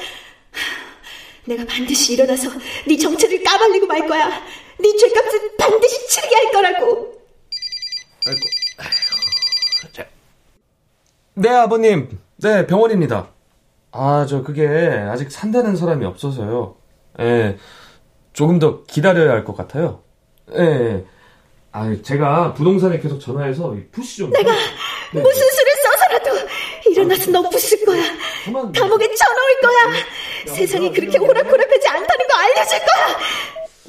[1.47, 2.51] 내가 반드시 일어나서
[2.87, 4.29] 네 정체를 까발리고 말 거야.
[4.79, 7.23] 네 죄값은 반드시 치르게 할 거라고.
[8.27, 8.41] 아이고.
[11.35, 12.19] 네, 아버님.
[12.37, 13.29] 네, 병원입니다.
[13.93, 14.67] 아, 저 그게
[15.11, 16.77] 아직 산다는 사람이 없어서요.
[17.21, 17.59] 예,
[18.33, 20.03] 조금 더 기다려야 할 것 같아요.
[20.57, 21.05] 예,
[21.73, 24.31] 아, 제가 부동산에 계속 전화해서 푸시 좀.
[24.31, 24.53] 내가
[25.13, 25.21] 네.
[25.21, 26.49] 무슨 수를 써서라도
[26.91, 28.03] 일어나서 너 부술 거야.
[28.47, 30.55] 가만- 감옥에 쳐넣을 거야.
[30.57, 33.19] 세상이 그렇게 호락호락하지 않다는 거 알려줄 거야.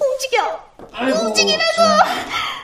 [0.02, 1.26] 움직여.
[1.28, 1.66] 움직이라고.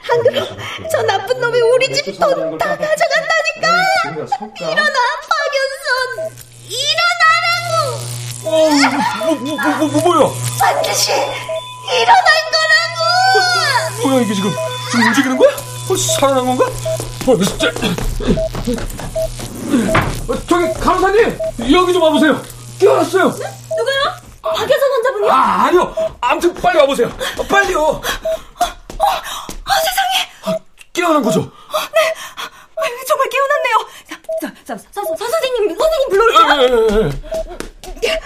[0.09, 0.57] 안 그럼
[0.91, 3.67] 저 나쁜 놈이 우리 집 돈 다 가져간다니까.
[4.59, 6.31] 일어나 박연선.
[6.67, 7.75] 일어나라고.
[8.43, 10.33] 어, 뭐, 뭐, 뭐, 뭐, 뭐, 뭐야?
[10.59, 14.07] 반드시 일어날 거라고.
[14.07, 14.51] 뭐야, 이게 지금,
[14.91, 15.51] 지금 움직이는 거야?
[15.55, 16.65] 어, 살아난 건가?
[17.27, 17.67] 어, 진짜.
[20.27, 21.37] 어, 저기, 간호사님!
[21.73, 22.41] 여기 좀 와보세요.
[22.79, 23.25] 깨어났어요.
[23.25, 24.03] 누구요?
[24.41, 25.31] 박여선 환자분이요?
[25.31, 25.95] 아, 아니요.
[26.19, 27.07] 아무튼 빨리 와보세요.
[27.37, 28.01] 어, 빨리요.
[29.05, 30.61] 아, 세상에!
[30.93, 31.51] 깨어난 거죠?
[31.69, 31.89] 아,
[33.07, 33.77] 정말 깨어났네요.
[34.09, 37.09] 자, 자, 자, 서, 서, 서, 선생님, 선생님 불러올게요.
[37.85, 38.21] 예, 예, 예.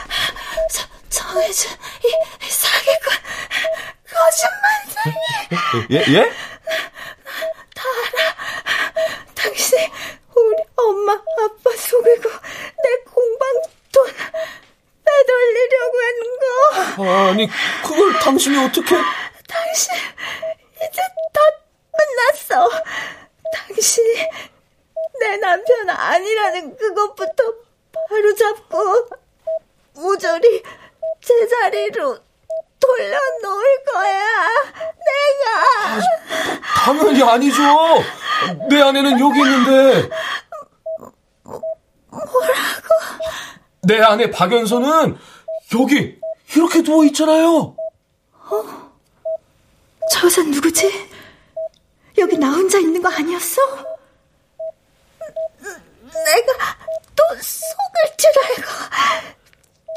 [0.71, 3.13] 저, 정혜준, 이, 이 사기꾼,
[4.11, 5.15] 거짓말쟁이.
[5.91, 6.31] 예, 예?
[9.35, 9.77] 당신
[10.35, 13.47] 우리 엄마 아빠 속이고 내 공방
[13.91, 14.05] 돈
[15.05, 17.29] 빼돌리려고 하는 거.
[17.29, 17.49] 아니,
[17.83, 18.95] 그걸 당신이 어떻게.
[19.47, 19.93] 당신
[20.77, 21.39] 이제 다
[21.95, 22.69] 끝났어.
[23.53, 24.27] 당신이
[25.19, 27.43] 내 남편 아니라는 그것부터
[28.09, 29.09] 바로 잡고
[29.93, 30.63] 모조리
[31.21, 32.19] 제자리로
[32.79, 34.47] 돌려놓을 거야.
[35.05, 36.01] 내가.
[36.85, 37.61] 당연히 아니죠.
[38.69, 40.09] 내 아내는 여기 있는데.
[41.43, 42.87] 뭐라고?
[43.83, 45.17] 내 아내 박연서는
[45.79, 46.19] 여기
[46.55, 47.75] 이렇게 누워 있잖아요.
[50.11, 51.09] 저 여자 누구지?
[52.17, 53.61] 여기 나 혼자 있는 거 아니었어?
[56.13, 56.53] 내가
[57.15, 58.69] 또 속을 줄 알고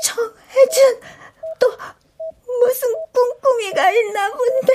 [0.02, 1.00] 정혜진
[1.60, 1.70] 또
[2.62, 4.72] 무슨 꿍꿍이가 있나 본데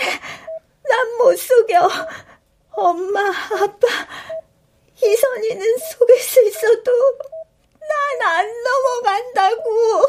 [0.89, 1.89] 난 못 속여
[2.71, 3.87] 엄마 아빠
[5.01, 6.91] 이선이는 속일 수 있어도
[7.79, 10.03] 난 안 넘어간다고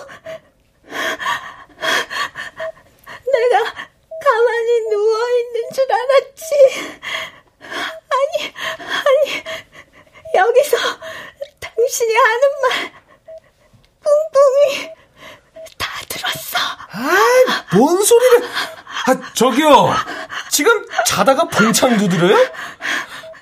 [3.32, 3.64] 내가
[4.24, 6.54] 가만히 누워있는 줄 알았지.
[7.60, 9.44] 아니, 아니,
[10.34, 10.76] 여기서
[11.60, 12.92] 당신이 하는 말,
[14.04, 14.92] 뿡뿡이
[15.78, 16.58] 다 들었어.
[17.76, 18.48] 뭔 소리를?
[19.06, 19.92] 아, 저기요.
[20.50, 22.36] 지금 자다가 봉창 두드려요?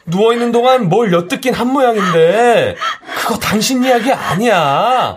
[0.05, 2.77] 누워있는 동안 뭘 엿듣긴 한 모양인데,
[3.17, 5.17] 그거 당신 이야기 아니야.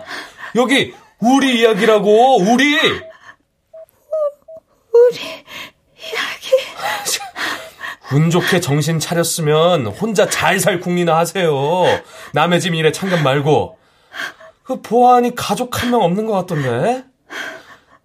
[0.54, 2.78] 여기, 우리 이야기라고, 우리!
[4.94, 5.18] 우리
[5.98, 6.56] 이야기.
[8.12, 11.52] 운 좋게 정신 차렸으면 혼자 잘 살 궁리나 하세요.
[12.32, 13.76] 남의 집 일에 참견 말고.
[14.62, 17.04] 그 보아하니 가족 한 명 없는 것 같던데?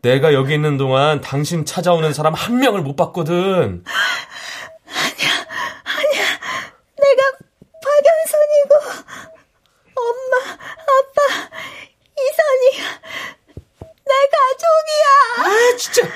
[0.01, 3.85] 내가 여기 있는 동안 당신 찾아오는 사람 한 명을 못 봤거든.
[7.01, 7.21] 내가
[7.83, 8.73] 박연선이고,
[9.95, 11.19] 엄마, 아빠,
[12.17, 12.63] 이선이,
[13.79, 14.80] 내 가족이야.
[15.37, 16.07] 아, 진짜.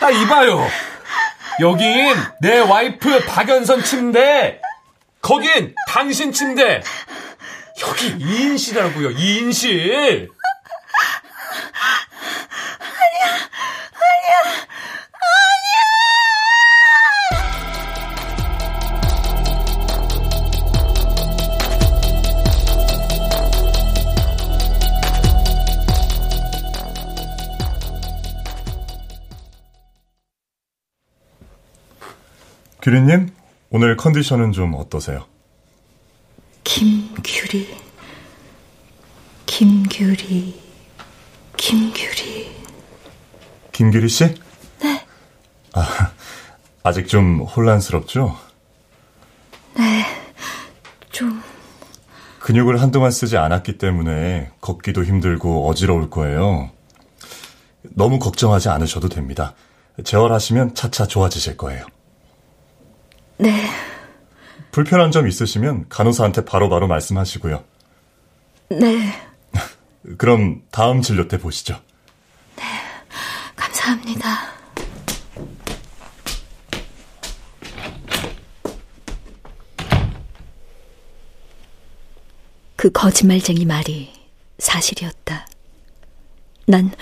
[0.00, 0.68] 아, 이봐요.
[1.60, 4.60] 여긴 내 와이프 박연선 침대.
[5.20, 6.82] 거긴 당신 침대.
[7.80, 10.28] 여기 2인실이라고요, 2인실.
[32.82, 33.30] 규리님,
[33.70, 35.24] 오늘 컨디션은 좀 어떠세요?
[36.64, 37.76] 김규리,
[39.46, 40.60] 김규리,
[41.56, 42.56] 김규리.
[43.72, 44.34] 김규리 씨?
[44.80, 45.04] 네.
[45.74, 46.12] 아,
[46.82, 48.36] 아직 좀 혼란스럽죠?
[51.10, 51.42] 좀,
[52.38, 56.70] 근육을 한동안 쓰지 않았기 때문에 걷기도 힘들고 어지러울 거예요.
[57.82, 59.54] 너무 걱정하지 않으셔도 됩니다.
[60.04, 61.84] 재활하시면 차차 좋아지실 거예요.
[63.38, 63.68] 네,
[64.70, 67.64] 불편한 점 있으시면 간호사한테 바로 바로 말씀하시고요.
[68.70, 69.12] 네,
[70.18, 71.80] 그럼 다음 진료 때 보시죠.
[73.56, 74.58] 감사합니다.
[82.76, 84.12] 그 거짓말쟁이 말이
[84.58, 85.46] 사실이었다.
[86.66, 86.92] 난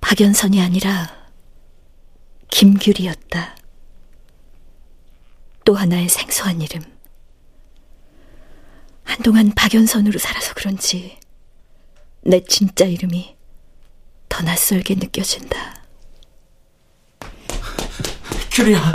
[0.00, 1.08] 박연선이 아니라
[2.50, 3.54] 김규리였다.
[5.66, 6.80] 또 하나의 생소한 이름.
[9.02, 11.18] 한동안 박연선으로 살아서 그런지
[12.22, 13.36] 내 진짜 이름이
[14.28, 15.82] 더 낯설게 느껴진다.
[18.52, 18.92] 규리야.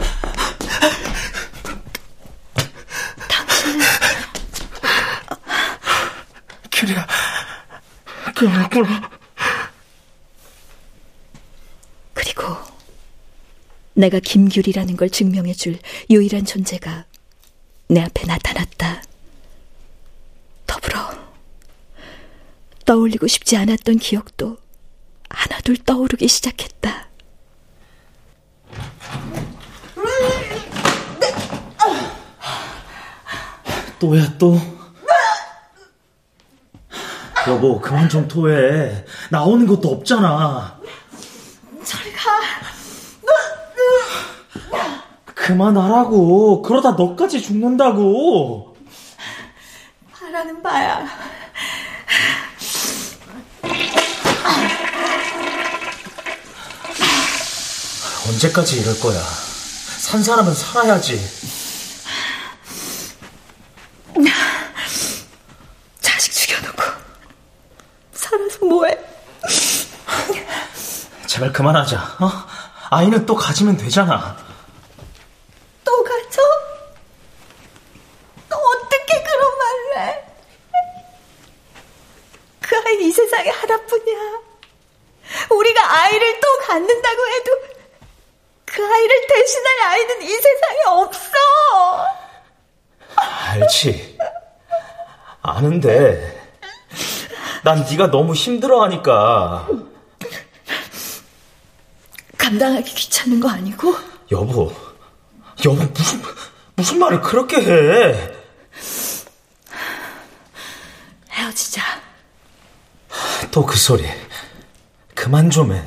[6.72, 7.05] 규리야.
[8.34, 8.47] 그
[12.13, 12.70] 그리고
[13.94, 15.78] 내가 김규리라는 걸 증명해 줄
[16.10, 17.06] 유일한 존재가
[17.88, 19.04] 내 앞에 나타났다.
[20.66, 21.12] 더불어
[22.86, 24.58] 떠올리고 싶지 않았던 기억도
[25.30, 27.10] 하나둘 떠오르기 시작했다.
[34.00, 34.60] 또야 또.
[37.48, 39.06] 여보 그만 좀 토해.
[39.30, 40.80] 나오는 것도 없잖아.
[41.84, 42.30] 저리 가.
[45.52, 46.62] 그만하라고.
[46.62, 48.76] 그러다 너까지 죽는다고.
[50.14, 51.06] 바라는 바야.
[58.28, 59.20] 언제까지 이럴 거야?
[59.99, 61.20] 산 사람은 살아야지.
[65.99, 66.82] 자식 죽여놓고
[68.14, 68.97] 살아서 뭐해?
[71.28, 71.97] 제발 그만하자.
[71.97, 72.32] 어?
[72.89, 74.38] 아이는 또 가지면 되잖아.
[75.84, 76.41] 또 가져?
[78.49, 80.24] 너 어떻게 그런 말을 해?
[82.62, 84.20] 그 아이 이 세상에 하나뿐이야.
[85.52, 87.52] 우리가 아이를 또 갖는다고 해도
[88.66, 91.32] 그 아이를 대신할 아이는 이 세상에 없어.
[93.16, 94.18] 알지.
[95.41, 96.41] 아는데
[97.74, 99.65] 난 네가 너무 힘들어하니까.
[102.38, 103.95] 감당하기 귀찮은 거 아니고?
[104.30, 104.74] 여보
[105.63, 106.22] 여보 무슨
[106.76, 108.32] 무슨 말을 그렇게 해?
[111.32, 111.82] 헤어지자.
[113.51, 114.05] 또 그 소리.
[115.15, 115.82] 그만 좀 해.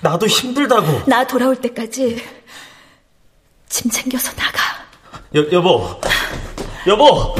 [0.00, 1.02] 나도 힘들다고.
[1.06, 2.24] 나 돌아올 때까지
[3.68, 4.58] 짐 챙겨서 나가.
[5.34, 6.00] 여, 여보.
[6.86, 7.34] 여보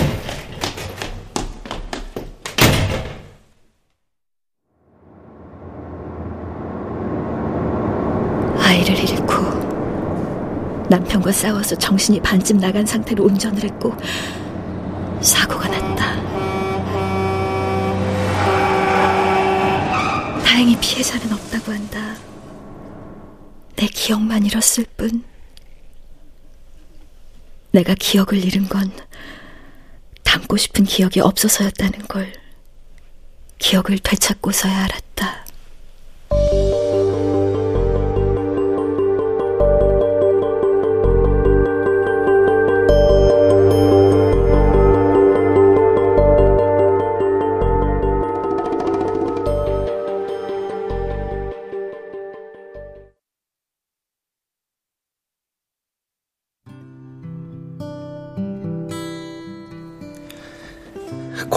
[8.76, 13.94] 아이를 잃고 남편과 싸워서 정신이 반쯤 나간 상태로 운전을 했고
[15.22, 16.16] 사고가 났다.
[20.44, 22.16] 다행히 피해자는 없다고 한다.
[23.76, 25.24] 내 기억만 잃었을 뿐.
[27.72, 28.92] 내가 기억을 잃은 건
[30.22, 32.30] 담고 싶은 기억이 없어서였다는 걸
[33.58, 35.45] 기억을 되찾고서야 알았다.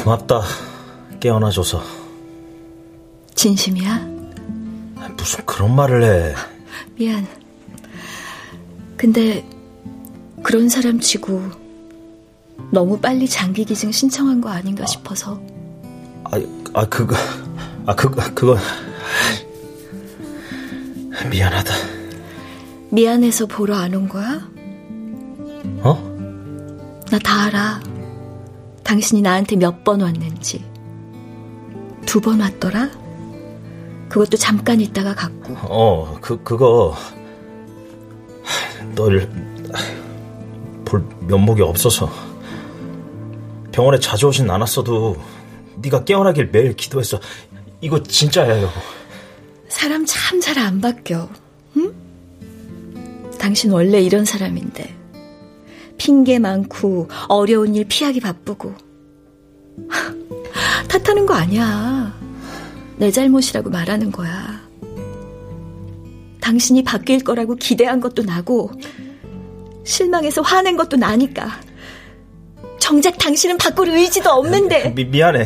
[0.10, 0.42] 고맙다
[1.20, 1.84] 깨어나줘서
[3.36, 4.00] 진심이야?
[5.16, 6.36] 무슨 그런 말을 해
[6.96, 7.28] 미안.
[8.98, 9.48] 근데
[10.42, 11.44] 그런 사람 치고
[12.72, 15.40] 너무 빨리 장기 기증 신청한 거 아닌가 싶어서
[16.24, 16.42] 아,
[16.74, 17.16] 아 그거
[17.86, 18.58] 아 그거 그거
[21.30, 21.72] 미안하다
[22.90, 24.42] 미안해서 보러 안 온 거야?
[25.84, 27.04] 어?
[27.12, 27.99] 나 다 알아.
[28.90, 30.66] 당신이 나한테 몇 번 왔는지.
[32.08, 32.90] 두 번 왔더라?
[34.10, 35.54] 그것도 잠깐 있다가 갔고.
[35.62, 36.96] 어, 그, 그거,
[38.96, 39.30] 널,
[40.86, 42.10] 볼 면목이 없어서.
[43.72, 45.18] 병원에 자주 오진 않았어도,
[45.84, 47.20] 네가 깨어나길 매일 기도했어.
[47.82, 48.74] 이거 진짜야, 여보.
[49.68, 51.30] 사람 참 잘 안 바뀌어.
[51.78, 51.94] 응?
[53.40, 54.96] 당신 원래 이런 사람인데.
[56.00, 58.74] 핑계 많고, 어려운 일 피하기 바쁘고.
[60.90, 62.18] 탓하는 거 아니야.
[62.98, 64.60] 내 잘못이라고 말하는 거야.
[66.42, 68.72] 당신이 바뀔 거라고 기대한 것도 나고,
[69.86, 71.62] 실망해서 화낸 것도 나니까.
[72.80, 74.94] 정작 당신은 바꿀 의지도 없는데.
[74.96, 75.46] 미, 미안해.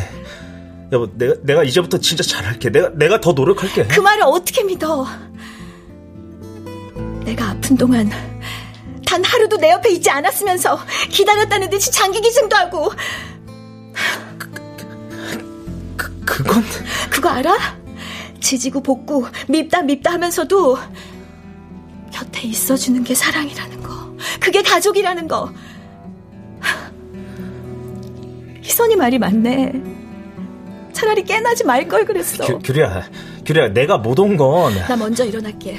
[0.93, 2.69] 여보, 내가, 내가 이제부터 진짜 잘할게.
[2.69, 3.87] 내가, 내가 더 노력할게.
[3.87, 5.05] 그 말을 어떻게 믿어?
[7.25, 8.09] 내가 아픈 동안
[9.05, 10.79] 단 하루도 내 옆에 있지 않았으면서
[11.09, 12.91] 기다렸다는 듯이 장기 기증도 하고.
[15.97, 16.63] 그, 그건.
[17.09, 17.55] 그거 알아?
[18.39, 20.77] 지지고 볶고 밉다 밉다 하면서도
[22.11, 23.93] 곁에 있어주는 게 사랑이라는 거.
[24.39, 25.51] 그게 가족이라는 거.
[28.61, 29.73] 희선이 말이 맞네.
[30.93, 32.45] 차라리 깨나지 말 걸 그랬어.
[32.45, 33.03] 규, 규리야,
[33.45, 34.73] 규리야, 내가 못 온 건.
[34.87, 35.77] 나 먼저 일어날게.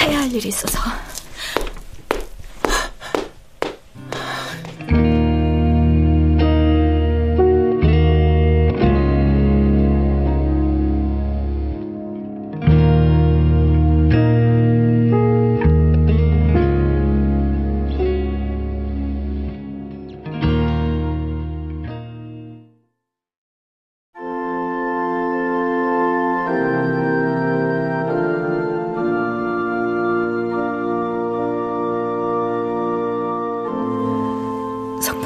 [0.00, 0.78] 해야 할 일이 있어서.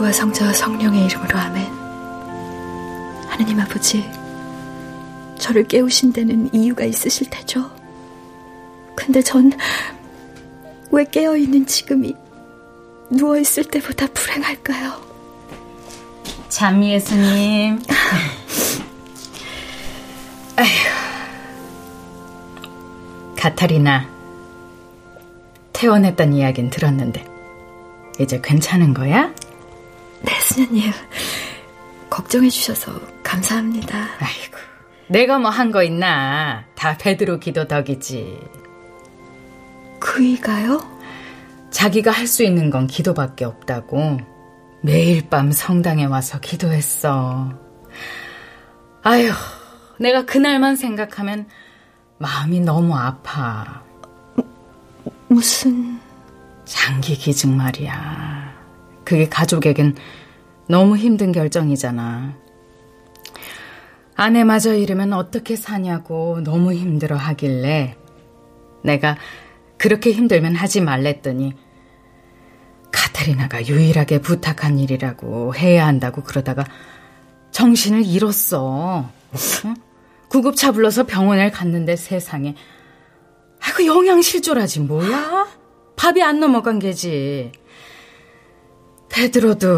[0.09, 1.67] 아버지와 성자와 성령의 이름으로 아멘.
[3.29, 4.09] 하느님 아버지,
[5.39, 7.71] 저를 깨우신 데는 이유가 있으실 테죠.
[8.97, 9.53] 근데 전
[10.91, 12.17] 왜 깨어있는 지금이
[13.11, 14.95] 누워있을 때보다 불행할까요?
[16.49, 17.79] 참 예수님.
[20.57, 20.67] 아휴.
[23.37, 24.09] 카타리나,
[25.75, 27.27] 퇴원했던 이야기는 들었는데,
[28.19, 29.31] 이제 괜찮은 거야?
[30.59, 30.93] 네, 스녀님.
[32.11, 33.97] 걱정해주셔서 감사합니다.
[34.19, 34.57] 아이고,
[35.09, 36.65] 내가 뭐 한 거 있나?
[36.75, 38.41] 다 베드로 기도 덕이지.
[40.01, 40.81] 그이가요?
[41.71, 44.19] 자기가 할 수 있는 건 기도밖에 없다고
[44.83, 47.53] 매일 밤 성당에 와서 기도했어.
[49.03, 49.31] 아휴,
[50.01, 51.47] 내가 그날만 생각하면
[52.19, 53.83] 마음이 너무 아파.
[55.29, 56.01] 무슨...
[56.65, 58.53] 장기 기증 말이야.
[59.05, 59.97] 그게 가족에겐
[60.69, 62.37] 너무 힘든 결정이잖아.
[64.14, 67.97] 아내마저 이러면 어떻게 사냐고 너무 힘들어 하길래
[68.83, 69.16] 내가
[69.77, 71.55] 그렇게 힘들면 하지 말랬더니
[72.93, 76.64] 카타리나가 유일하게 부탁한 일이라고 해야 한다고 그러다가
[77.53, 79.09] 정신을 잃었어.
[79.64, 79.75] 응?
[80.29, 82.55] 구급차 불러서 병원에 갔는데 세상에
[83.61, 85.47] 아 그 영양실조라지 뭐야?
[85.95, 87.53] 밥이 안 넘어간 게지.
[89.09, 89.69] 베드로도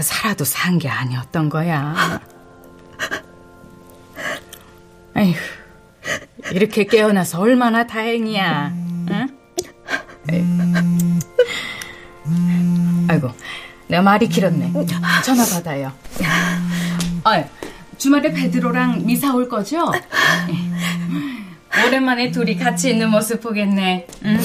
[0.00, 2.20] 살아도 산 게 아니었던 거야.
[5.14, 5.32] 아휴,
[6.52, 8.72] 이렇게 깨어나서 얼마나 다행이야.
[9.10, 9.28] 응?
[13.08, 13.30] 아이고,
[13.88, 14.72] 내가 말이 길었네.
[15.24, 15.92] 전화 받아요.
[17.24, 17.44] 아,
[17.98, 19.92] 주말에 베드로랑 미사 올 거죠?
[21.86, 24.06] 오랜만에 둘이 같이 있는 모습 보겠네.
[24.24, 24.40] 응?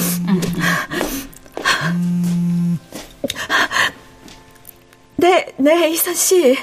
[5.20, 6.56] 네, 네, 이선 씨.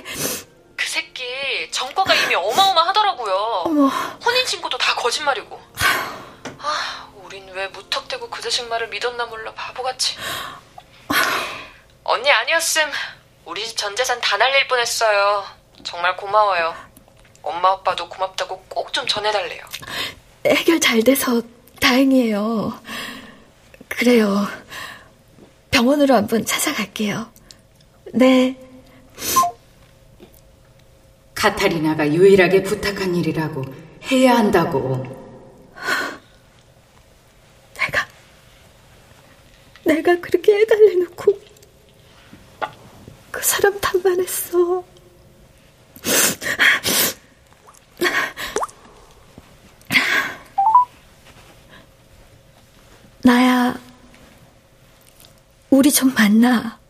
[0.77, 1.23] 그 새끼
[1.71, 3.33] 전과가 이미 어마어마하더라고요.
[3.65, 3.87] 어머.
[4.23, 5.59] 혼인 신고도 다 거짓말이고.
[6.59, 10.15] 아, 우린 왜 무턱대고 그 자식 말을 믿었나 몰라 바보같이.
[12.05, 12.83] 언니 아니었음
[13.45, 15.43] 우리 집 전 재산 다 날릴 뻔했어요.
[15.83, 16.73] 정말 고마워요.
[17.41, 19.61] 엄마 아빠도 고맙다고 꼭 좀 전해달래요.
[20.45, 21.41] 해결 잘 돼서
[21.81, 22.79] 다행이에요.
[23.89, 24.47] 그래요.
[25.71, 27.29] 병원으로 한번 찾아갈게요.
[28.15, 28.57] 네.
[31.33, 33.65] 카타리나가 유일하게 부탁한 일이라고
[34.09, 35.03] 해야 한다고.
[37.75, 38.07] 내가,
[39.83, 41.39] 내가 그렇게 해달래놓고
[43.31, 44.81] 그 사람 탓만 했어.
[53.23, 53.77] 나야,
[55.69, 56.84] 우리 좀 만나.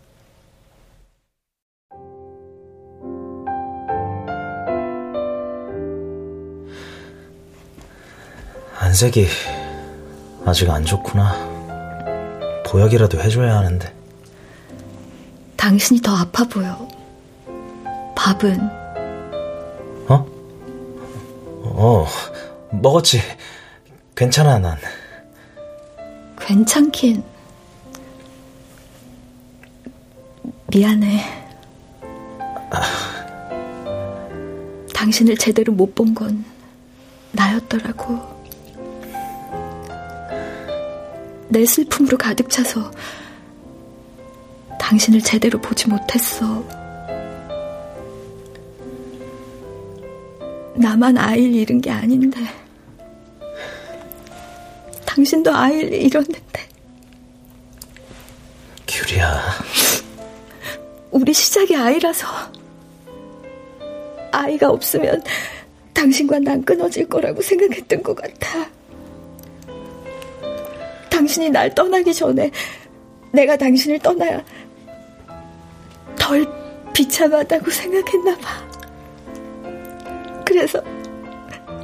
[8.96, 9.28] 안색이
[10.46, 11.34] 아직 안 좋구나.
[12.66, 13.94] 보약이라도 해줘야 하는데.
[15.58, 16.88] 당신이 더 아파 보여.
[18.16, 18.58] 밥은?
[20.08, 20.26] 어?
[21.66, 22.08] 어,
[22.72, 23.20] 먹었지.
[24.16, 24.78] 괜찮아, 난.
[26.40, 27.22] 괜찮긴.
[30.68, 31.22] 미안해.
[34.94, 36.46] 당신을 제대로 못 본 건
[37.34, 38.35] 나였더라고.
[41.56, 42.92] 내 슬픔으로 가득 차서
[44.78, 46.62] 당신을 제대로 보지 못했어.
[50.76, 52.42] 나만 아이를 잃은 게 아닌데.
[55.06, 56.68] 당신도 아이를 잃었는데.
[58.86, 59.42] 규리야.
[61.12, 62.28] 우리 시작이 아이라서.
[64.34, 65.24] 아이가 없으면
[65.94, 68.75] 당신과 난 끊어질 거라고 생각했던 것 같아.
[71.36, 72.50] 당신이 날 떠나기 전에
[73.34, 74.42] 내가 당신을 떠나야
[76.18, 76.48] 덜
[76.94, 78.50] 비참하다고 생각했나 봐.
[80.46, 80.82] 그래서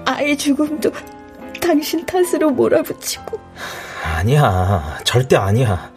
[0.06, 0.90] 아이 죽음도
[1.62, 3.38] 당신 탓으로 몰아붙이고.
[4.16, 5.00] 아니야.
[5.04, 5.92] 절대 아니야.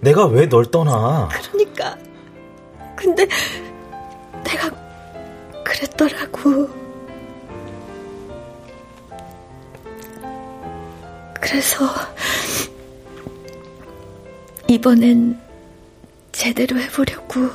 [0.00, 1.28] 내가 왜 널 떠나?
[1.28, 1.98] 그러니까.
[2.96, 3.26] 근데
[4.42, 4.70] 내가
[5.62, 6.70] 그랬더라고.
[11.34, 11.84] 그래서
[14.68, 15.38] 이번엔
[16.32, 17.50] 제대로 해보려고.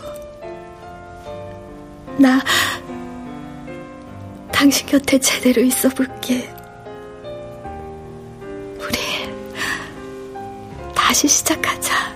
[2.17, 2.41] 나
[4.51, 6.49] 당신 곁에 제대로 있어 볼게.
[8.77, 8.97] 우리
[10.93, 12.15] 다시 시작하자.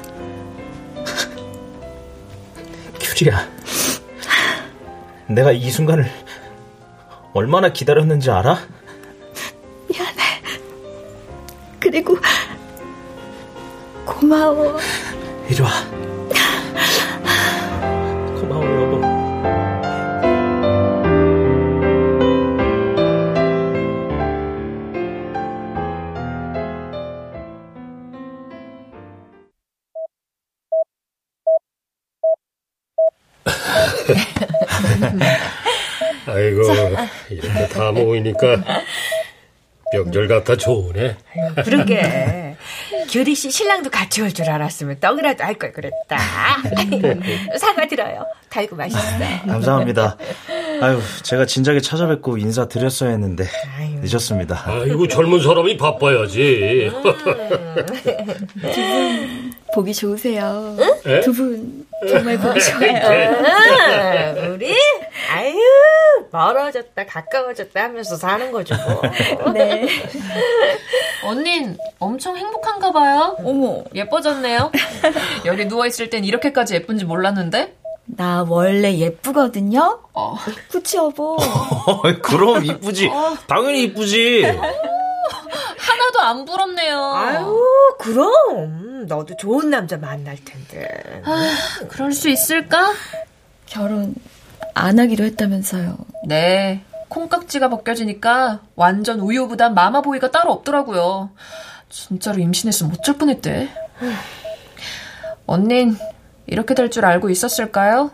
[3.01, 3.49] 수지야.
[5.27, 6.09] 내가 이 순간을
[7.33, 8.59] 얼마나 기다렸는지 알아?
[9.89, 10.41] 미안해.
[11.79, 12.17] 그리고
[14.33, 14.79] 고마워.
[15.47, 15.69] 이리 와.
[18.39, 19.03] 고마워, 여보.
[36.25, 36.63] 아이고,
[37.29, 38.63] 이렇게 다 모이니까
[39.93, 41.17] 명절 같아 좋으네.
[41.63, 42.52] 그러게.
[43.09, 46.17] 규리 씨 신랑도 같이 올 줄 알았으면 떡이라도 할 걸 그랬다.
[47.59, 48.25] 사과 들어요.
[48.49, 49.39] 달고 맛있어요.
[49.47, 50.17] 감사합니다.
[50.81, 53.45] 아유, 제가 진작에 찾아뵙고 인사드렸어야 했는데
[54.01, 54.63] 늦었습니다.
[54.65, 56.91] 아이고, 젊은 사람이 바빠야지.
[59.75, 60.75] 보기 좋으세요.
[61.05, 61.21] 에?
[61.21, 63.35] 두분 정말 보기 좋아요.
[63.45, 64.75] 아, 우리?
[65.29, 65.55] 아유,
[66.31, 68.75] 멀어졌다, 가까워졌다 하면서 사는 거죠.
[69.41, 69.51] 뭐.
[69.53, 69.87] 네.
[71.23, 73.35] 언닌 엄청 행복한가 봐요.
[73.43, 73.83] 어머.
[73.95, 74.71] 예뻐졌네요.
[75.45, 77.75] 여기 누워 있을 땐 이렇게까지 예쁜지 몰랐는데?
[78.05, 80.01] 나 원래 예쁘거든요.
[80.13, 80.35] 어.
[80.69, 81.37] 그치 여보.
[82.21, 83.09] 그럼 이쁘지.
[83.47, 84.43] 당연히 이쁘지.
[84.43, 86.99] 하나도 안 부럽네요.
[87.13, 87.65] 아유,
[87.99, 89.05] 그럼.
[89.07, 91.21] 너도 좋은 남자 만날 텐데.
[91.25, 91.55] 아,
[91.89, 92.93] 그럴 수 있을까?
[93.65, 94.13] 결혼
[94.73, 95.97] 안 하기로 했다면서요.
[96.27, 96.83] 네.
[97.09, 101.29] 콩깍지가 벗겨지니까 완전 우유부단 마마보이가 따로 없더라고요.
[101.89, 103.69] 진짜로 임신했으면 어쩔 뻔했대.
[105.45, 105.95] 언닌,
[106.47, 108.11] 이렇게 될 줄 알고 있었을까요?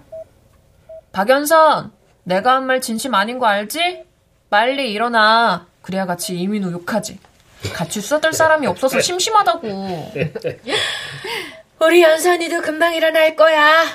[1.12, 1.91] 박연선,
[2.24, 4.04] 내가 한 말 진심 아닌 거 알지?
[4.50, 5.66] 빨리 일어나.
[5.82, 7.20] 그래야 같이 이민우 욕하지.
[7.74, 10.12] 같이 써들 사람이 없어서 심심하다고.
[11.82, 13.86] 우리 연선이도 금방 일어날 거야.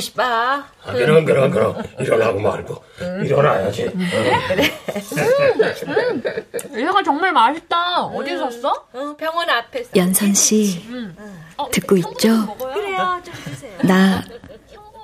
[0.00, 0.64] 씨 봐.
[0.84, 1.82] 아, 그럼, 그럼, 그럼.
[1.98, 2.82] 일어나고 말고.
[3.24, 3.90] 일어나야지.
[6.76, 8.04] 얘가 정말 맛있다.
[8.06, 8.86] 어디서 샀어?
[8.92, 9.90] 어, 병원 앞에서.
[9.96, 10.82] 연선 씨
[11.72, 12.56] 듣고 있죠?
[12.56, 13.78] 그래요, 좀 주세요.
[13.84, 14.22] 나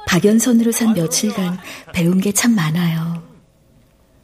[0.06, 1.58] 박연선으로 산 며칠간
[1.92, 3.22] 배운 게 참 많아요.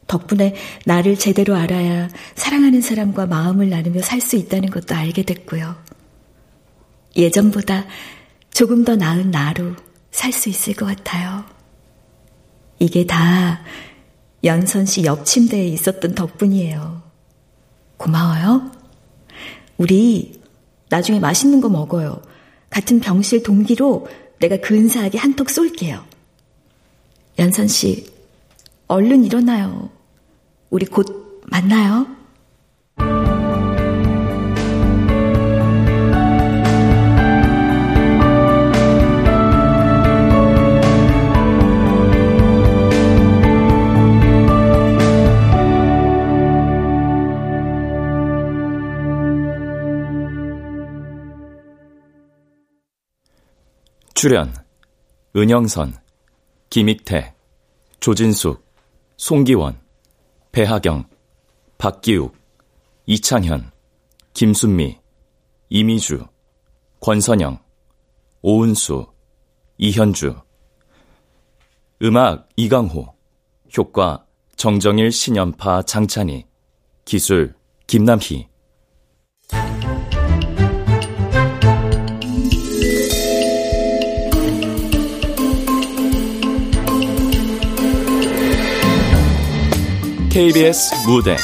[0.07, 5.75] 덕분에 나를 제대로 알아야 사랑하는 사람과 마음을 나누며 살 수 있다는 것도 알게 됐고요.
[7.17, 7.85] 예전보다
[8.53, 9.73] 조금 더 나은 나로
[10.15, 11.43] 살 수 있을 것 같아요.
[12.79, 13.61] 이게 다
[14.43, 17.01] 연선 씨 옆 침대에 있었던 덕분이에요.
[17.97, 18.71] 고마워요.
[19.77, 20.41] 우리
[20.89, 22.21] 나중에 맛있는 거 먹어요.
[22.69, 24.07] 같은 병실 동기로
[24.39, 26.05] 내가 근사하게 한턱 쏠게요.
[27.37, 28.09] 연선 씨,
[28.87, 29.89] 얼른 일어나요.
[30.69, 32.07] 우리 곧 만나요.
[54.25, 54.51] 출연
[55.35, 55.93] 은영선,
[56.71, 57.35] 김익태,
[57.99, 58.65] 조진숙,
[59.17, 59.79] 송기원,
[60.51, 61.07] 배하경,
[61.77, 62.35] 박기욱,
[63.05, 63.71] 이창현,
[64.33, 64.97] 김순미,
[65.69, 66.25] 이미주,
[67.01, 67.59] 권선영,
[68.41, 69.05] 오은수,
[69.77, 70.35] 이현주.
[72.01, 73.13] 음악 이강호.
[73.77, 76.47] 효과 정정일 신연파 장찬희.
[77.05, 77.53] 기술
[77.85, 78.54] 김남희
[90.35, 91.37] KBS 무대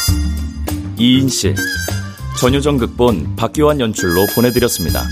[1.00, 1.56] 이인 실
[2.38, 5.08] 전효정 극본 박기환 연출로 보내드렸습니다.